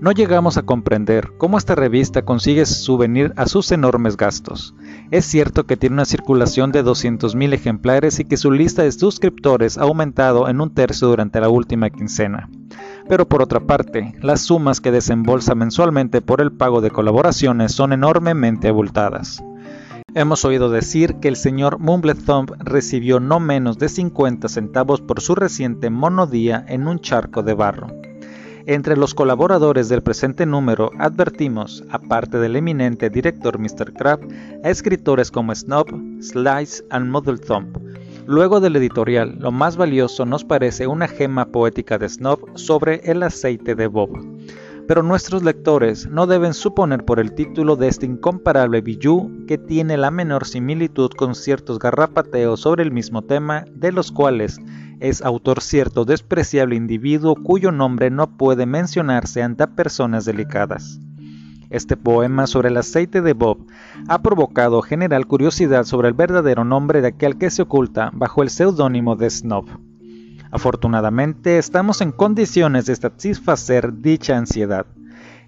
[0.01, 4.77] No llegamos a comprender cómo esta revista consigue subvenir a sus enormes gastos.
[5.11, 9.77] Es cierto que tiene una circulación de 200.000 ejemplares y que su lista de suscriptores
[9.77, 12.49] ha aumentado en un tercio durante la última quincena.
[13.09, 17.93] Pero por otra parte, las sumas que desembolsa mensualmente por el pago de colaboraciones son
[17.93, 19.43] enormemente abultadas.
[20.16, 21.79] Hemos oído decir que el señor
[22.24, 27.55] Thumb recibió no menos de 50 centavos por su reciente monodía en un charco de
[27.55, 27.88] barro.
[28.66, 33.92] Entre los colaboradores del presente número advertimos, aparte del eminente director Mr.
[33.92, 34.20] Crab,
[34.62, 35.88] a escritores como Snob,
[36.22, 37.77] Slice y Thumb.
[38.27, 43.24] Luego del editorial, lo más valioso nos parece una gema poética de Snob sobre el
[43.24, 44.34] aceite de Bob
[44.87, 49.97] pero nuestros lectores no deben suponer por el título de este incomparable bijou que tiene
[49.97, 54.61] la menor similitud con ciertos garrapateos sobre el mismo tema, de los cuales
[55.01, 61.01] es autor cierto despreciable individuo cuyo nombre no puede mencionarse ante personas delicadas.
[61.70, 63.66] Este poema sobre el aceite de Bob
[64.09, 68.51] ha provocado general curiosidad sobre el verdadero nombre de aquel que se oculta bajo el
[68.51, 69.66] seudónimo de Snob.
[70.55, 74.87] Afortunadamente, estamos en condiciones de satisfacer dicha ansiedad.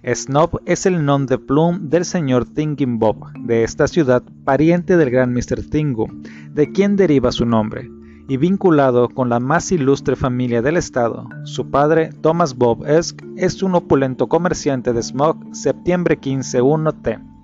[0.03, 5.09] Snob es el nom de plume del señor Thinking Bob de esta ciudad, pariente del
[5.09, 5.63] gran Mr.
[5.69, 6.09] Tingu,
[6.53, 7.89] de quien deriva su nombre,
[8.27, 11.29] y vinculado con la más ilustre familia del estado.
[11.45, 17.36] Su padre, Thomas Bob Esk, es un opulento comerciante de smog, septiembre 15 1T.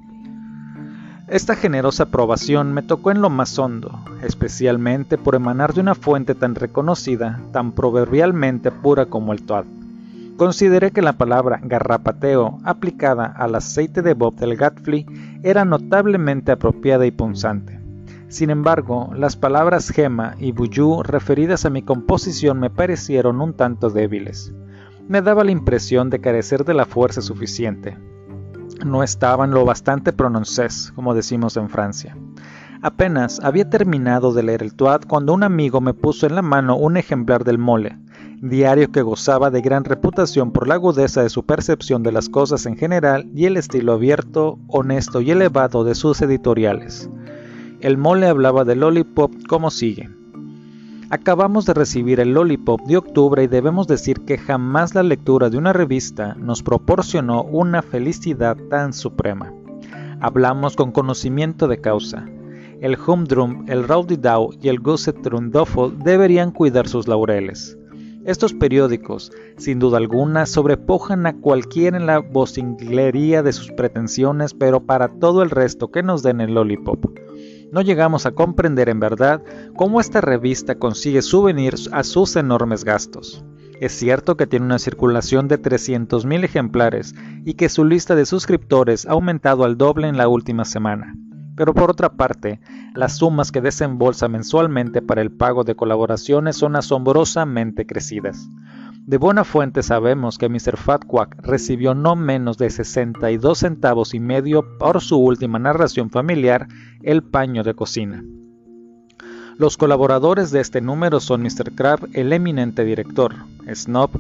[1.33, 6.35] Esta generosa aprobación me tocó en lo más hondo, especialmente por emanar de una fuente
[6.35, 9.65] tan reconocida, tan proverbialmente pura como el Toad.
[10.37, 15.07] Consideré que la palabra garrapateo aplicada al aceite de Bob del Gatfly
[15.41, 17.79] era notablemente apropiada y punzante.
[18.27, 23.89] Sin embargo, las palabras gema y buyu referidas a mi composición me parecieron un tanto
[23.89, 24.53] débiles.
[25.07, 27.97] Me daba la impresión de carecer de la fuerza suficiente,
[28.85, 32.15] no estaban lo bastante prononcés, como decimos en Francia.
[32.81, 36.75] Apenas había terminado de leer el Toad cuando un amigo me puso en la mano
[36.75, 37.97] un ejemplar del Mole,
[38.41, 42.65] diario que gozaba de gran reputación por la agudeza de su percepción de las cosas
[42.65, 47.09] en general y el estilo abierto, honesto y elevado de sus editoriales.
[47.79, 50.09] El Mole hablaba del lollipop como sigue.
[51.13, 55.59] Acabamos de recibir el Lollipop de octubre y debemos decir que jamás la lectura de
[55.59, 59.53] una revista nos proporcionó una felicidad tan suprema.
[60.21, 62.25] Hablamos con conocimiento de causa.
[62.81, 67.77] El Humdrum, el Rowdy Dow y el Gusset Trundoffel deberían cuidar sus laureles.
[68.25, 74.79] Estos periódicos, sin duda alguna, sobrepujan a cualquiera en la vocinglería de sus pretensiones, pero
[74.79, 77.05] para todo el resto que nos den el Lollipop
[77.71, 79.41] no llegamos a comprender en verdad
[79.75, 83.43] cómo esta revista consigue subvenir a sus enormes gastos.
[83.79, 89.05] Es cierto que tiene una circulación de 300.000 ejemplares y que su lista de suscriptores
[89.05, 91.15] ha aumentado al doble en la última semana.
[91.55, 92.59] Pero por otra parte,
[92.95, 98.47] las sumas que desembolsa mensualmente para el pago de colaboraciones son asombrosamente crecidas.
[99.05, 100.77] De buena fuente sabemos que Mr.
[100.77, 106.69] Fatquack recibió no menos de 62 centavos y medio por su última narración familiar,
[107.01, 108.23] El paño de cocina.
[109.57, 111.75] Los colaboradores de este número son Mr.
[111.75, 113.35] Crab, el eminente director,
[113.73, 114.11] Snob,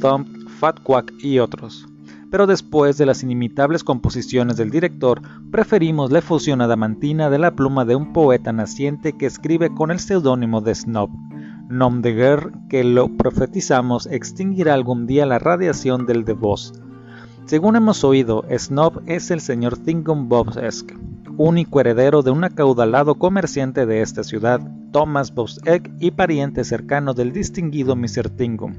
[0.00, 0.26] Thumb,
[0.58, 1.86] Fatquack y otros.
[2.30, 7.84] Pero después de las inimitables composiciones del director, preferimos la efusión adamantina de la pluma
[7.84, 11.10] de un poeta naciente que escribe con el seudónimo de Snob
[11.68, 16.72] nom de guerre que lo profetizamos extinguirá algún día la radiación del de voz.
[17.44, 20.96] Según hemos oído, Snob es el señor Thinkum Bobesque,
[21.36, 24.60] único heredero de un acaudalado comerciante de esta ciudad,
[24.92, 25.32] Thomas
[25.64, 28.30] Egg y pariente cercano del distinguido Mr.
[28.30, 28.74] Tingham.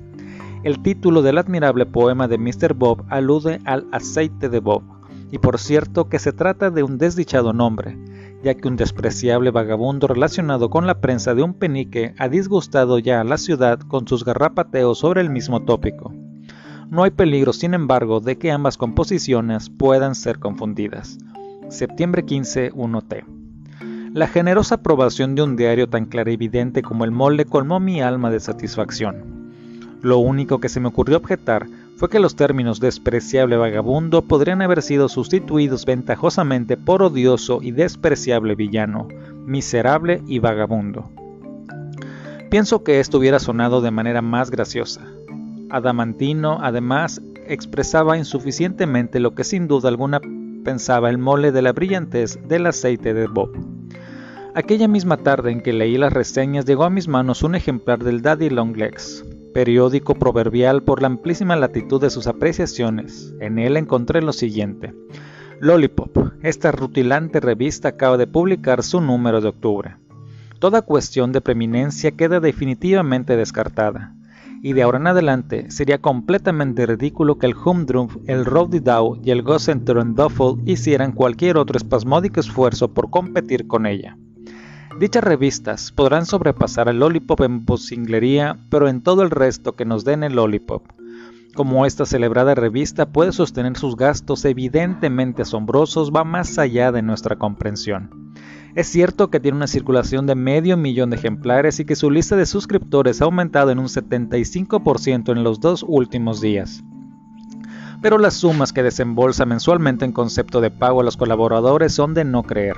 [0.64, 2.74] El título del admirable poema de Mr.
[2.74, 4.84] Bob alude al aceite de Bob,
[5.32, 7.98] y por cierto que se trata de un desdichado nombre,
[8.44, 13.22] ya que un despreciable vagabundo relacionado con la prensa de un penique ha disgustado ya
[13.22, 16.14] a la ciudad con sus garrapateos sobre el mismo tópico.
[16.90, 21.20] No hay peligro, sin embargo, de que ambas composiciones puedan ser confundidas.
[21.70, 23.26] Septiembre 15, 1T.
[24.14, 28.40] La generosa aprobación de un diario tan clarividente como el molde colmó mi alma de
[28.40, 29.52] satisfacción.
[30.02, 31.68] Lo único que se me ocurrió objetar
[32.00, 38.56] fue que los términos despreciable vagabundo podrían haber sido sustituidos ventajosamente por odioso y despreciable
[38.56, 39.10] villano,
[39.46, 41.12] miserable y vagabundo.
[42.50, 45.02] Pienso que esto hubiera sonado de manera más graciosa.
[45.70, 50.22] Adamantino, además, expresaba insuficientemente lo que sin duda alguna
[50.64, 53.52] pensaba el mole de la brillantez del aceite de Bob.
[54.56, 58.22] Aquella misma tarde en que leí las reseñas llegó a mis manos un ejemplar del
[58.22, 59.26] Daddy Longlegs,
[59.60, 63.34] periódico proverbial por la amplísima latitud de sus apreciaciones.
[63.42, 64.94] En él encontré lo siguiente.
[65.60, 69.98] Lollipop, esta rutilante revista acaba de publicar su número de octubre.
[70.60, 74.16] Toda cuestión de preeminencia queda definitivamente descartada
[74.64, 79.32] y de ahora en adelante sería completamente ridículo que el Humdrum, el Rowdy Dow y
[79.32, 84.18] el Duffel hicieran cualquier otro espasmódico esfuerzo por competir con ella.
[85.00, 90.04] Dichas revistas podrán sobrepasar al Lollipop en vocinglería, pero en todo el resto que nos
[90.04, 90.84] den el Lollipop.
[91.56, 97.38] Como esta celebrada revista puede sostener sus gastos evidentemente asombrosos, va más allá de nuestra
[97.38, 98.34] comprensión.
[98.76, 102.36] Es cierto que tiene una circulación de medio millón de ejemplares y que su lista
[102.36, 106.84] de suscriptores ha aumentado en un 75% en los dos últimos días.
[108.02, 112.26] Pero las sumas que desembolsa mensualmente en concepto de pago a los colaboradores son de
[112.26, 112.76] no creer.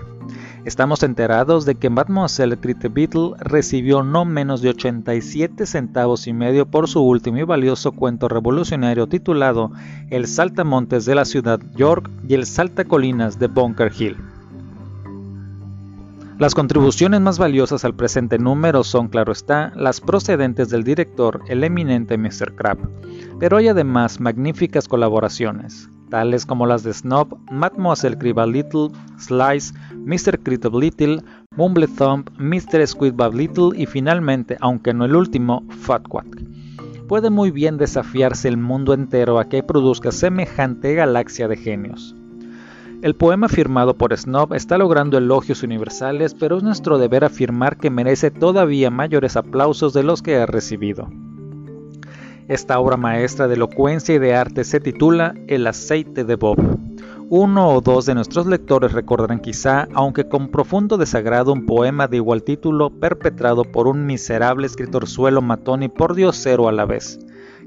[0.63, 6.88] Estamos enterados de que Mademoiselle Beetle recibió no menos de 87 centavos y medio por
[6.88, 9.71] su último y valioso cuento revolucionario titulado
[10.12, 14.17] El Saltamontes de la ciudad York y el Saltacolinas de Bunker Hill.
[16.38, 21.63] Las contribuciones más valiosas al presente número son, claro está, las procedentes del director, el
[21.63, 22.54] eminente Mr.
[22.56, 22.78] Crab,
[23.39, 29.74] pero hay además magníficas colaboraciones, tales como las de Snob, Mademoiselle Cribal Little, Slice,
[30.06, 30.40] Mr.
[30.42, 31.24] Critical Little,
[31.56, 32.86] Mumble Thump, Mr.
[32.86, 36.42] Squidbab Little y finalmente, aunque no el último, Fatquack.
[37.08, 42.16] Puede muy bien desafiarse el mundo entero a que produzca semejante galaxia de genios.
[43.02, 47.90] El poema firmado por Snob está logrando elogios universales, pero es nuestro deber afirmar que
[47.90, 51.10] merece todavía mayores aplausos de los que ha recibido.
[52.48, 56.60] Esta obra maestra de elocuencia y de arte se titula El aceite de Bob.
[57.34, 62.17] Uno o dos de nuestros lectores recordarán quizá, aunque con profundo desagrado, un poema de
[62.17, 67.20] igual título perpetrado por un miserable escritor suelo matón y por diosero a la vez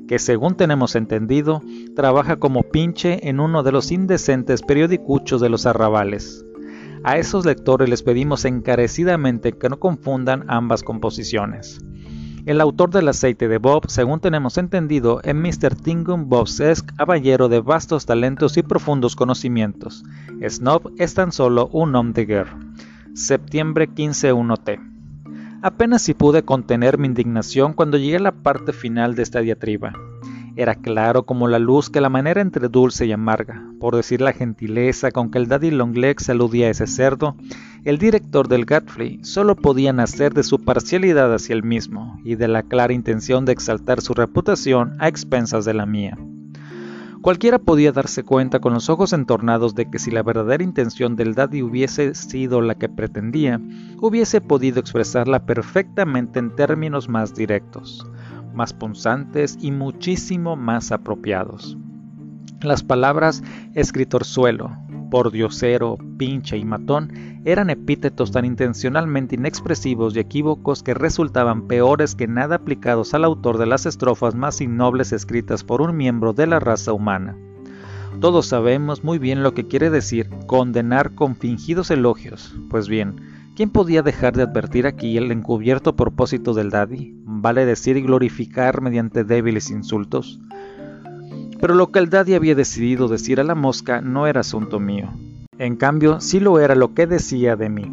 [0.07, 1.63] que según tenemos entendido,
[1.97, 6.45] trabaja como pinche en uno de los indecentes periodicuchos de los arrabales.
[7.03, 11.81] A esos lectores les pedimos encarecidamente que no confundan ambas composiciones.
[12.47, 15.75] El autor del aceite de Bob, según tenemos entendido, es Mr.
[15.77, 20.05] Tingham Bobsesk, caballero de vastos talentos y profundos conocimientos.
[20.47, 22.59] Snob es tan solo un homme de guerra.
[23.15, 24.79] Septiembre 15-1T.
[25.63, 29.95] Apenas si pude contener mi indignación cuando llegué a la parte final de esta diatriba.
[30.57, 34.33] Era claro como la luz que la manera entre dulce y amarga, por decir la
[34.33, 37.35] gentileza con que el Daddy Longlegs aludía a ese cerdo,
[37.85, 42.47] el director del Godfrey solo podía nacer de su parcialidad hacia el mismo y de
[42.47, 46.17] la clara intención de exaltar su reputación a expensas de la mía.
[47.21, 51.35] Cualquiera podía darse cuenta con los ojos entornados de que si la verdadera intención del
[51.35, 53.61] daddy hubiese sido la que pretendía,
[53.99, 58.07] hubiese podido expresarla perfectamente en términos más directos,
[58.55, 61.77] más punzantes y muchísimo más apropiados.
[62.61, 63.43] Las palabras
[63.75, 64.71] escritor suelo,
[65.11, 72.27] pordiosero, pinche y matón eran epítetos tan intencionalmente inexpresivos y equívocos que resultaban peores que
[72.27, 76.59] nada aplicados al autor de las estrofas más innobles escritas por un miembro de la
[76.59, 77.37] raza humana.
[78.21, 82.55] Todos sabemos muy bien lo que quiere decir condenar con fingidos elogios.
[82.71, 87.15] Pues bien, ¿quién podía dejar de advertir aquí el encubierto propósito del daddy?
[87.25, 90.41] Vale decir y glorificar mediante débiles insultos.
[91.61, 95.09] Pero lo que el daddy había decidido decir a la mosca no era asunto mío.
[95.59, 97.93] En cambio, sí lo era lo que decía de mí.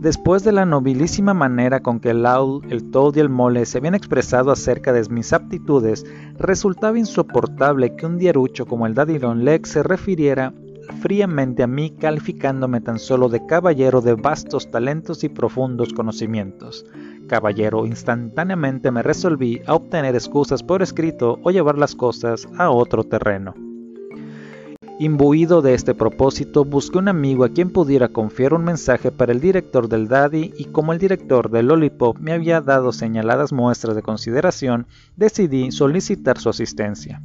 [0.00, 3.78] Después de la nobilísima manera con que el Owl, el Toad y el Mole se
[3.78, 6.04] habían expresado acerca de mis aptitudes,
[6.38, 10.52] resultaba insoportable que un diarucho como el Daddy Long Leg se refiriera
[11.00, 16.86] fríamente a mí calificándome tan solo de caballero de vastos talentos y profundos conocimientos.
[17.26, 23.04] Caballero, instantáneamente me resolví a obtener excusas por escrito o llevar las cosas a otro
[23.04, 23.54] terreno.
[25.00, 29.40] Imbuido de este propósito, busqué un amigo a quien pudiera confiar un mensaje para el
[29.40, 34.02] director del Daddy y como el director del Lollipop me había dado señaladas muestras de
[34.02, 37.20] consideración, decidí solicitar su asistencia.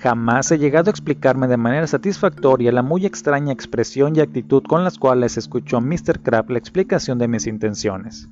[0.00, 4.84] Jamás he llegado a explicarme de manera satisfactoria la muy extraña expresión y actitud con
[4.84, 6.20] las cuales escuchó Mr.
[6.22, 8.28] Crab la explicación de mis intenciones.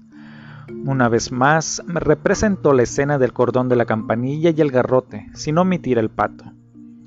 [0.85, 5.29] Una vez más, me representó la escena del cordón de la campanilla y el garrote,
[5.35, 6.45] sin omitir el pato.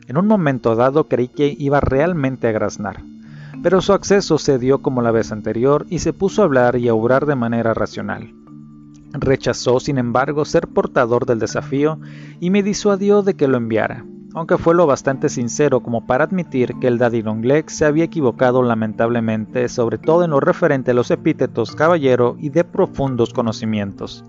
[0.08, 3.02] En un momento dado creí que iba realmente a graznar,
[3.64, 6.90] pero su acceso se dio como la vez anterior y se puso a hablar y
[6.90, 8.34] a obrar de manera racional.
[9.14, 11.98] Rechazó, sin embargo, ser portador del desafío
[12.42, 16.76] y me disuadió de que lo enviara, aunque fue lo bastante sincero como para admitir
[16.80, 21.12] que el Daddy Longleg se había equivocado lamentablemente, sobre todo en lo referente a los
[21.12, 24.24] epítetos caballero y de profundos conocimientos.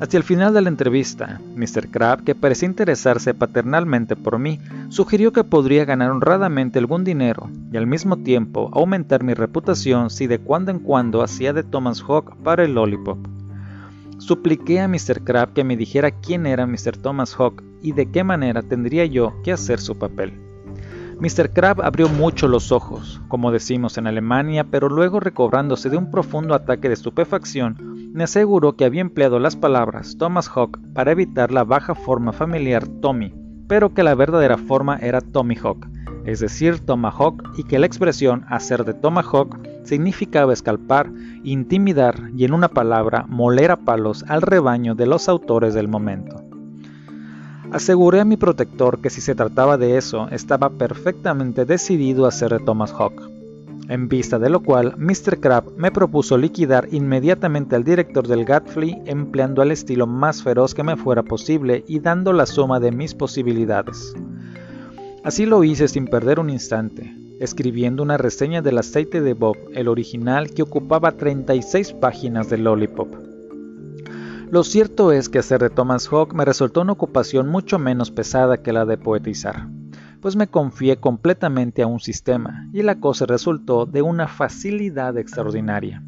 [0.00, 1.88] Hacia el final de la entrevista, Mr.
[1.88, 7.76] Crab, que parecía interesarse paternalmente por mí, sugirió que podría ganar honradamente algún dinero y
[7.76, 12.36] al mismo tiempo aumentar mi reputación si de cuando en cuando hacía de Thomas Hawk
[12.42, 13.18] para el Lollipop.
[14.18, 15.22] Supliqué a Mr.
[15.22, 16.96] Crab que me dijera quién era Mr.
[17.00, 20.32] Thomas Hawk y de qué manera tendría yo que hacer su papel.
[21.20, 21.52] Mr.
[21.52, 26.54] Crab abrió mucho los ojos, como decimos en Alemania, pero luego recobrándose de un profundo
[26.54, 31.62] ataque de estupefacción, me aseguró que había empleado las palabras Thomas Hawk para evitar la
[31.62, 33.32] baja forma familiar Tommy,
[33.68, 35.86] pero que la verdadera forma era Tommy Hawk,
[36.24, 41.10] es decir, Tomahawk, y que la expresión hacer de Tomahawk significaba escalpar,
[41.42, 46.43] intimidar y, en una palabra, moler a palos al rebaño de los autores del momento.
[47.74, 52.52] Aseguré a mi protector que si se trataba de eso, estaba perfectamente decidido a hacer
[52.52, 53.34] de Thomas Hawk
[53.88, 55.40] en vista de lo cual Mr.
[55.40, 60.84] Crab me propuso liquidar inmediatamente al director del Gatfly empleando el estilo más feroz que
[60.84, 64.14] me fuera posible y dando la suma de mis posibilidades.
[65.24, 69.88] Así lo hice sin perder un instante, escribiendo una reseña del aceite de Bob, el
[69.88, 73.33] original que ocupaba 36 páginas de Lollipop.
[74.54, 78.62] Lo cierto es que hacer de Thomas Hawk me resultó una ocupación mucho menos pesada
[78.62, 79.66] que la de poetizar
[80.20, 86.04] pues me confié completamente a un sistema y la cosa resultó de una facilidad extraordinaria.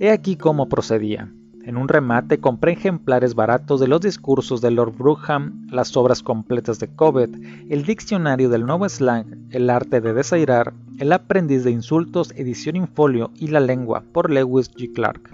[0.00, 1.32] He aquí cómo procedía.
[1.64, 6.80] En un remate compré ejemplares baratos de los discursos de Lord Brookham, las obras completas
[6.80, 7.32] de Cobbett,
[7.70, 12.88] el diccionario del nuevo slang, el arte de desairar, el aprendiz de insultos, edición in
[12.88, 14.92] folio y la lengua por Lewis G.
[14.92, 15.30] Clark.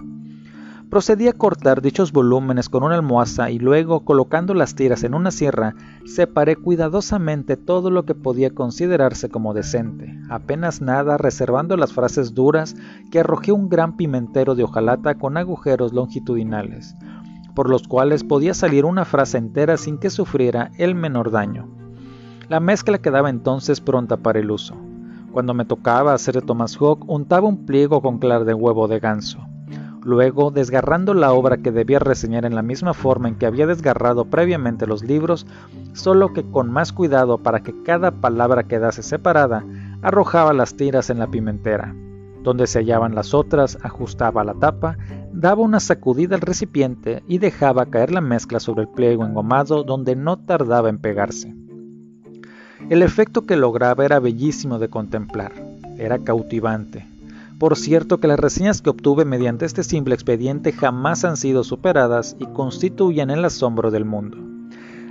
[0.89, 5.31] Procedí a cortar dichos volúmenes con una almohaza y luego, colocando las tiras en una
[5.31, 5.75] sierra,
[6.05, 12.73] separé cuidadosamente todo lo que podía considerarse como decente, apenas nada reservando las frases duras
[13.11, 16.95] que arrojé un gran pimentero de hojalata con agujeros longitudinales,
[17.53, 21.67] por los cuales podía salir una frase entera sin que sufriera el menor daño.
[22.47, 24.77] La mezcla quedaba entonces pronta para el uso.
[25.33, 28.99] Cuando me tocaba hacer de Thomas Hawk, untaba un pliego con clar de huevo de
[28.99, 29.45] ganso
[30.07, 34.23] Luego, desgarrando la obra que debía reseñar en la misma forma en que había desgarrado
[34.23, 35.45] previamente los libros,
[35.91, 39.65] solo que con más cuidado para que cada palabra quedase separada,
[40.01, 41.93] arrojaba las tiras en la pimentera.
[42.41, 44.97] Donde se hallaban las otras, ajustaba la tapa,
[45.33, 50.15] daba una sacudida al recipiente y dejaba caer la mezcla sobre el pliego engomado donde
[50.15, 51.53] no tardaba en pegarse.
[52.89, 55.51] El efecto que lograba era bellísimo de contemplar,
[55.97, 57.05] era cautivante,
[57.59, 62.35] por cierto que las reseñas que obtuve mediante este simple expediente jamás han sido superadas
[62.39, 64.37] y constituyen el asombro del mundo.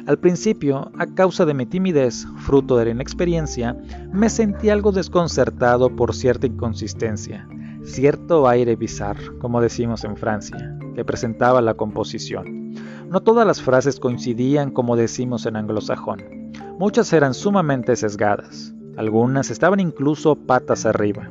[0.07, 3.77] Al principio, a causa de mi timidez, fruto de la inexperiencia,
[4.13, 7.49] me sentí algo desconcertado por cierta inconsistencia,
[7.83, 12.75] cierto aire bizarro, como decimos en Francia, que presentaba la composición.
[13.11, 16.53] No todas las frases coincidían como decimos en anglosajón.
[16.79, 21.29] Muchas eran sumamente sesgadas, algunas estaban incluso patas arriba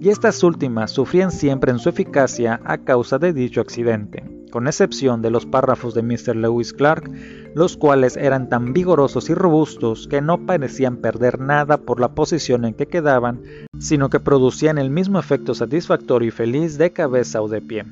[0.00, 5.20] y estas últimas sufrían siempre en su eficacia a causa de dicho accidente, con excepción
[5.20, 6.36] de los párrafos de Mr.
[6.36, 7.10] Lewis Clark,
[7.54, 12.64] los cuales eran tan vigorosos y robustos que no parecían perder nada por la posición
[12.64, 13.42] en que quedaban,
[13.78, 17.84] sino que producían el mismo efecto satisfactorio y feliz de cabeza o de pie.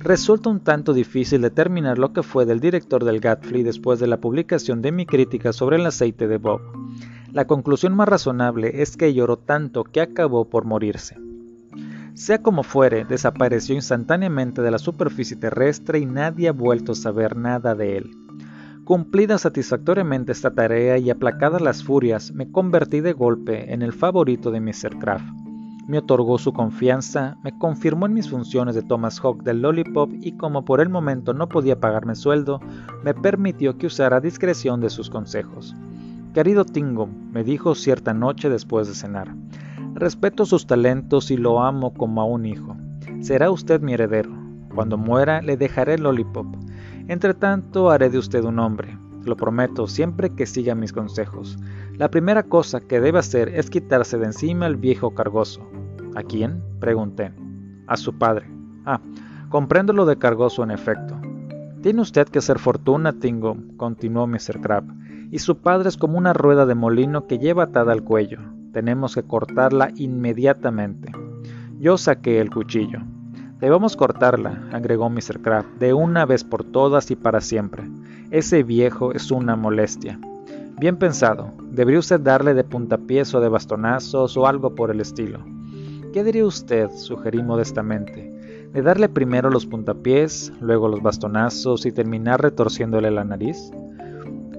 [0.00, 4.18] Resulta un tanto difícil determinar lo que fue del director del Gatfly después de la
[4.18, 6.60] publicación de mi crítica sobre el aceite de Bob.
[7.32, 11.16] La conclusión más razonable es que lloró tanto que acabó por morirse.
[12.16, 17.36] Sea como fuere, desapareció instantáneamente de la superficie terrestre y nadie ha vuelto a saber
[17.36, 18.10] nada de él.
[18.84, 24.50] Cumplida satisfactoriamente esta tarea y aplacadas las furias, me convertí de golpe en el favorito
[24.50, 24.98] de Mr.
[24.98, 25.28] Kraft.
[25.86, 30.38] Me otorgó su confianza, me confirmó en mis funciones de Thomas Hawk del Lollipop y
[30.38, 32.60] como por el momento no podía pagarme sueldo,
[33.04, 35.76] me permitió que usara discreción de sus consejos.
[36.32, 39.34] Querido Tingo, me dijo cierta noche después de cenar,
[39.96, 42.76] respeto sus talentos y lo amo como a un hijo.
[43.20, 44.30] Será usted mi heredero.
[44.74, 46.46] Cuando muera le dejaré el Lollipop.
[47.08, 48.98] Entre tanto, haré de usted un hombre.
[49.24, 51.58] Lo prometo, siempre que siga mis consejos.
[51.94, 55.62] La primera cosa que debe hacer es quitarse de encima al viejo cargoso.
[56.14, 56.62] ¿A quién?
[56.78, 57.32] pregunté.
[57.86, 58.46] A su padre.
[58.84, 59.00] Ah,
[59.48, 61.18] comprendo lo de cargoso en efecto.
[61.82, 64.60] Tiene usted que hacer fortuna, Tingo, continuó Mr.
[64.60, 64.84] Crab,
[65.30, 68.55] y su padre es como una rueda de molino que lleva atada al cuello.
[68.76, 71.10] Tenemos que cortarla inmediatamente.
[71.80, 72.98] Yo saqué el cuchillo.
[73.58, 75.40] Debemos cortarla, agregó Mr.
[75.40, 77.84] Crab, de una vez por todas y para siempre.
[78.30, 80.20] Ese viejo es una molestia.
[80.78, 85.38] Bien pensado, debería usted darle de puntapiés o de bastonazos o algo por el estilo.
[86.12, 86.90] ¿Qué diría usted?
[86.90, 88.30] sugerí modestamente.
[88.74, 93.70] ¿De darle primero los puntapiés, luego los bastonazos y terminar retorciéndole la nariz?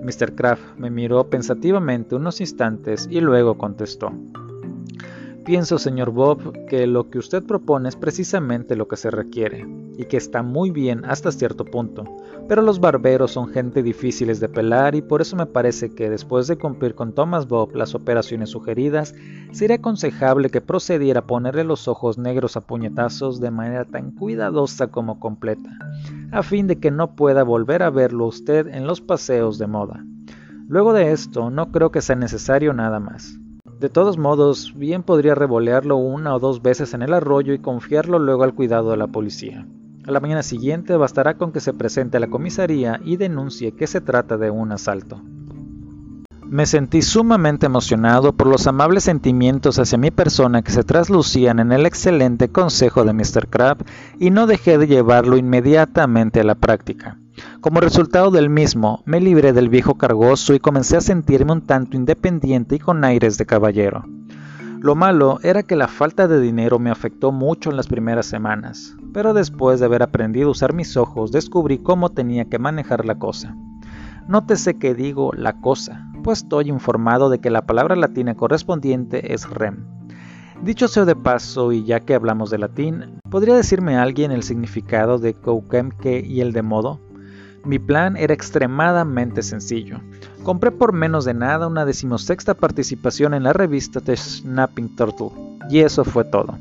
[0.08, 0.36] Mr.
[0.36, 4.14] Kraft me miró pensativamente unos instantes y luego contestó.
[5.48, 9.66] Pienso, señor Bob, que lo que usted propone es precisamente lo que se requiere,
[9.98, 12.04] y que está muy bien hasta cierto punto,
[12.50, 16.48] pero los barberos son gente difíciles de pelar y por eso me parece que después
[16.48, 19.16] de cumplir con Thomas Bob las operaciones sugeridas,
[19.54, 24.88] sería aconsejable que procediera a ponerle los ojos negros a puñetazos de manera tan cuidadosa
[24.88, 25.70] como completa,
[26.34, 30.04] a fin de que no pueda volver a verlo usted en los paseos de moda.
[30.68, 33.40] Luego de esto, no creo que sea necesario nada más.
[33.80, 38.18] De todos modos, bien podría revolearlo una o dos veces en el arroyo y confiarlo
[38.18, 39.68] luego al cuidado de la policía.
[40.08, 43.86] A la mañana siguiente bastará con que se presente a la comisaría y denuncie que
[43.86, 45.22] se trata de un asalto.
[46.44, 51.72] Me sentí sumamente emocionado por los amables sentimientos hacia mi persona que se traslucían en
[51.72, 53.48] el excelente consejo de Mr.
[53.48, 53.86] Crab
[54.18, 57.20] y no dejé de llevarlo inmediatamente a la práctica.
[57.62, 61.98] Como resultado del mismo, me libré del viejo cargoso y comencé a sentirme un tanto
[61.98, 64.06] independiente y con aires de caballero.
[64.80, 68.96] Lo malo era que la falta de dinero me afectó mucho en las primeras semanas,
[69.12, 73.18] pero después de haber aprendido a usar mis ojos descubrí cómo tenía que manejar la
[73.18, 73.56] cosa.
[74.28, 79.50] Nótese que digo la cosa, pues estoy informado de que la palabra latina correspondiente es
[79.50, 79.86] rem.
[80.62, 85.20] Dicho sea de paso, y ya que hablamos de latín, ¿podría decirme alguien el significado
[85.20, 85.36] de
[86.02, 87.00] que y el de modo?
[87.68, 90.00] Mi plan era extremadamente sencillo.
[90.44, 95.32] Compré por menos de nada una decimosexta participación en la revista The Snapping Turtle,
[95.70, 96.58] y eso fue todo.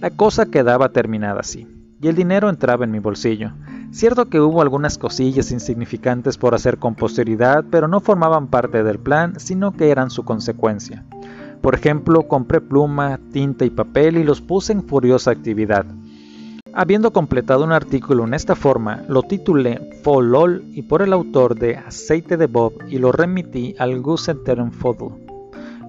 [0.00, 1.68] La cosa quedaba terminada así,
[2.02, 3.52] y el dinero entraba en mi bolsillo.
[3.92, 8.98] Cierto que hubo algunas cosillas insignificantes por hacer con posteridad, pero no formaban parte del
[8.98, 11.04] plan, sino que eran su consecuencia.
[11.60, 15.86] Por ejemplo, compré pluma, tinta y papel y los puse en furiosa actividad.
[16.72, 21.76] Habiendo completado un artículo en esta forma, lo titulé Folol y por el autor de
[21.76, 24.00] Aceite de Bob y lo remití al
[24.70, 25.12] Fodl.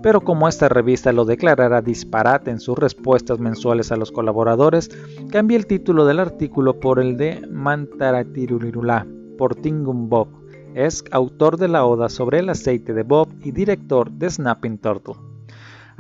[0.02, 4.90] Pero como esta revista lo declarara disparate en sus respuestas mensuales a los colaboradores,
[5.30, 9.06] cambié el título del artículo por el de Mantaratirulirula
[9.38, 10.30] por Tingum Bob.
[10.74, 15.31] Es autor de la oda sobre el aceite de Bob y director de Snapping Turtle.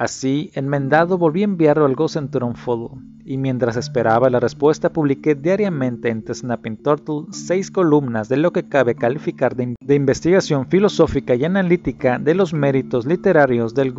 [0.02, 1.96] Así, enmendado, volví a enviarlo al
[2.56, 8.38] Fodl y mientras esperaba la respuesta publiqué diariamente en The Snapping Turtle seis columnas de
[8.38, 13.94] lo que cabe calificar de, investigación filosófica y analítica de los méritos literarios del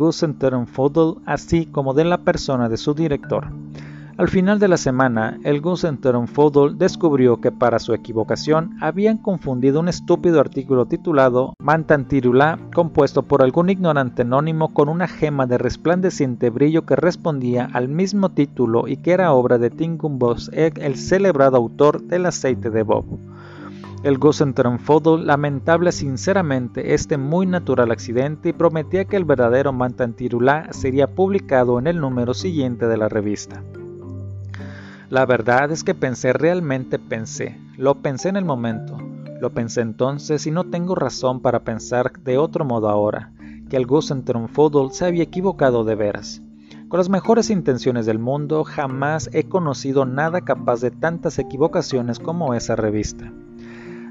[0.67, 3.47] Fodl así como de la persona de su director.
[4.15, 5.59] Al final de la semana, el
[6.27, 13.41] Fodl descubrió que para su equivocación habían confundido un estúpido artículo titulado Mantantirula, compuesto por
[13.41, 18.97] algún ignorante anónimo con una gema de resplandeciente brillo que respondía al mismo título y
[18.97, 23.05] que era obra de Tingumbos Egg, el celebrado autor del aceite de Bob.
[24.03, 24.19] El
[24.79, 31.79] Fodl lamentable sinceramente este muy natural accidente y prometía que el verdadero Mantantirula sería publicado
[31.79, 33.63] en el número siguiente de la revista.
[35.13, 38.97] La verdad es que pensé, realmente pensé, lo pensé en el momento,
[39.39, 43.31] lo pensé entonces y no tengo razón para pensar de otro modo ahora,
[43.69, 46.41] que el Fodl se había equivocado de veras.
[46.89, 52.55] Con las mejores intenciones del mundo, jamás he conocido nada capaz de tantas equivocaciones como
[52.55, 53.31] esa revista.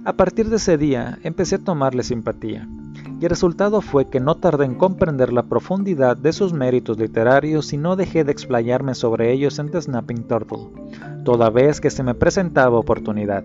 [0.05, 2.68] A partir de ese día empecé a tomarle simpatía
[3.22, 7.72] y el resultado fue que no tardé en comprender la profundidad de sus méritos literarios
[7.72, 10.70] y no dejé de explayarme sobre ellos en The Snapping Turtle,
[11.24, 13.44] toda vez que se me presentaba oportunidad.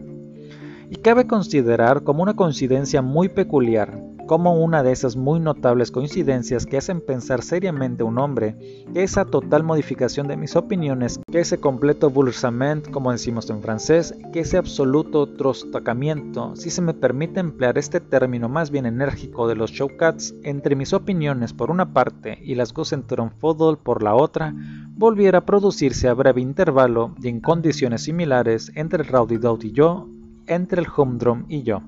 [0.89, 6.65] y cabe considerar como una coincidencia muy peculiar, como una de esas muy notables coincidencias
[6.65, 11.59] que hacen pensar seriamente a un hombre esa total modificación de mis opiniones, que ese
[11.59, 17.77] completo bouleversement, como decimos en francés, que ese absoluto trostacamiento, si se me permite emplear
[17.77, 22.55] este término más bien enérgico de los showcats, entre mis opiniones por una parte y
[22.55, 24.53] las Gosentron-Fodol por la otra,
[24.95, 30.09] volviera a producirse a breve intervalo y en condiciones similares entre el Rowdy y yo,
[30.47, 31.81] entre el Humdrum y yo.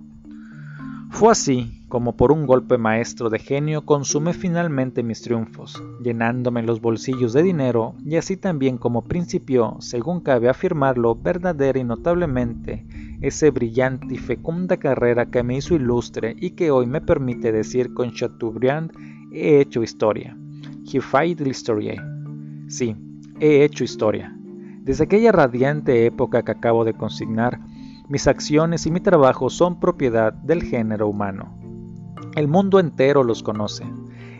[1.10, 6.82] Fue así como por un golpe maestro de genio consumé finalmente mis triunfos, llenándome los
[6.82, 12.86] bolsillos de dinero, y así también como principió, según cabe afirmarlo, verdadera y notablemente,
[13.22, 17.93] ese brillante y fecunda carrera que me hizo ilustre y que hoy me permite decir
[17.93, 18.91] con Chateaubriand,
[19.34, 20.38] he hecho historia.
[20.86, 21.97] He fight l'histoire.
[22.68, 22.95] Sí,
[23.39, 24.36] he hecho historia.
[24.84, 27.60] Desde aquella radiante época que acabo de consignar,
[28.10, 31.55] mis acciones y mi trabajo son propiedad del género humano.
[32.36, 33.86] El mundo entero los conoce.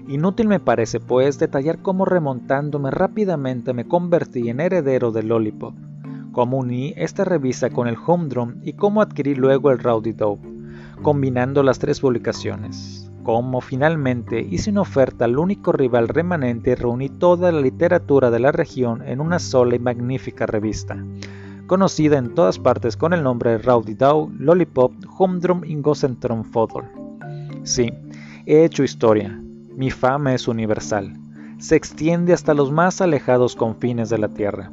[0.08, 5.76] Inútil me parece, pues, detallar cómo remontándome rápidamente me convertí en heredero del Lollipop,
[6.32, 10.50] cómo uní esta revista con el Humdrum y cómo adquirí luego el Rowdy Dope,
[11.04, 13.06] combinando las tres publicaciones.
[13.22, 18.40] Cómo finalmente hice una oferta al único rival remanente y reuní toda la literatura de
[18.40, 20.98] la región en una sola y magnífica revista,
[21.70, 26.86] conocida en todas partes con el nombre Rowdy Dow, Lollipop, Humdrum y Gosentron Fodol.
[27.62, 27.94] Sí,
[28.48, 29.40] he hecho historia.
[29.78, 31.14] Mi fama es universal.
[31.60, 34.72] Se extiende hasta los más alejados confines de la Tierra.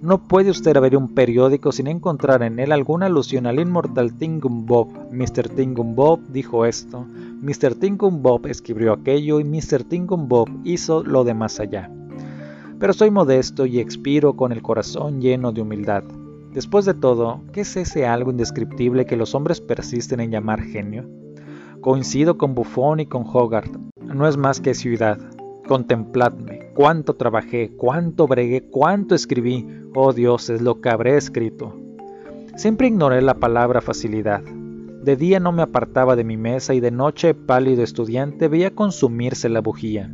[0.00, 4.64] No puede usted abrir un periódico sin encontrar en él alguna alusión al inmortal Tingum
[4.64, 4.88] Bob.
[5.12, 5.50] Mr.
[5.50, 7.04] Tingum Bob dijo esto,
[7.42, 7.74] Mr.
[7.74, 9.84] Tingum Bob escribió aquello y Mr.
[9.84, 11.90] Tingum Bob hizo lo de más allá.
[12.80, 16.04] Pero soy modesto y expiro con el corazón lleno de humildad.
[16.52, 21.08] Después de todo, ¿qué es ese algo indescriptible que los hombres persisten en llamar genio?
[21.80, 23.76] Coincido con Buffon y con Hogarth.
[24.00, 25.18] No es más que ciudad.
[25.68, 26.70] Contempladme.
[26.74, 29.66] Cuánto trabajé, cuánto bregué, cuánto escribí.
[29.94, 31.76] Oh Dios, es lo que habré escrito.
[32.56, 34.42] Siempre ignoré la palabra facilidad.
[34.42, 39.48] De día no me apartaba de mi mesa y de noche, pálido estudiante, veía consumirse
[39.48, 40.12] la bujía.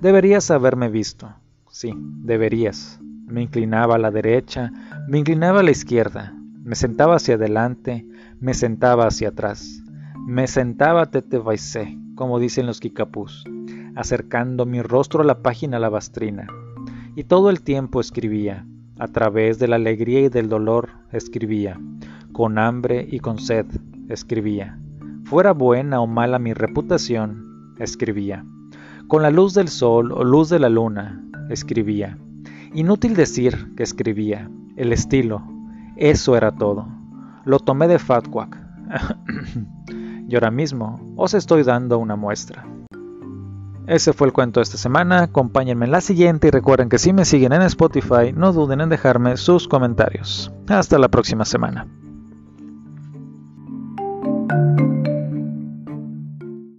[0.00, 1.34] Deberías haberme visto.
[1.70, 2.98] Sí, deberías.
[3.26, 4.72] Me inclinaba a la derecha,
[5.08, 6.34] me inclinaba a la izquierda,
[6.64, 8.04] me sentaba hacia adelante,
[8.40, 9.82] me sentaba hacia atrás,
[10.26, 13.44] me sentaba tete vaisé, como dicen los kikapús,
[13.94, 16.48] acercando mi rostro a la página lavastrina.
[17.14, 18.66] Y todo el tiempo escribía,
[18.98, 21.78] a través de la alegría y del dolor escribía,
[22.32, 23.66] con hambre y con sed
[24.08, 24.78] escribía,
[25.24, 28.44] fuera buena o mala mi reputación escribía,
[29.06, 32.18] con la luz del sol o luz de la luna escribía,
[32.74, 35.42] Inútil decir que escribía, el estilo,
[35.96, 36.86] eso era todo.
[37.44, 38.58] Lo tomé de Fatquack.
[40.28, 42.66] y ahora mismo os estoy dando una muestra.
[43.86, 47.12] Ese fue el cuento de esta semana, acompáñenme en la siguiente y recuerden que si
[47.12, 50.52] me siguen en Spotify no duden en dejarme sus comentarios.
[50.68, 51.86] Hasta la próxima semana.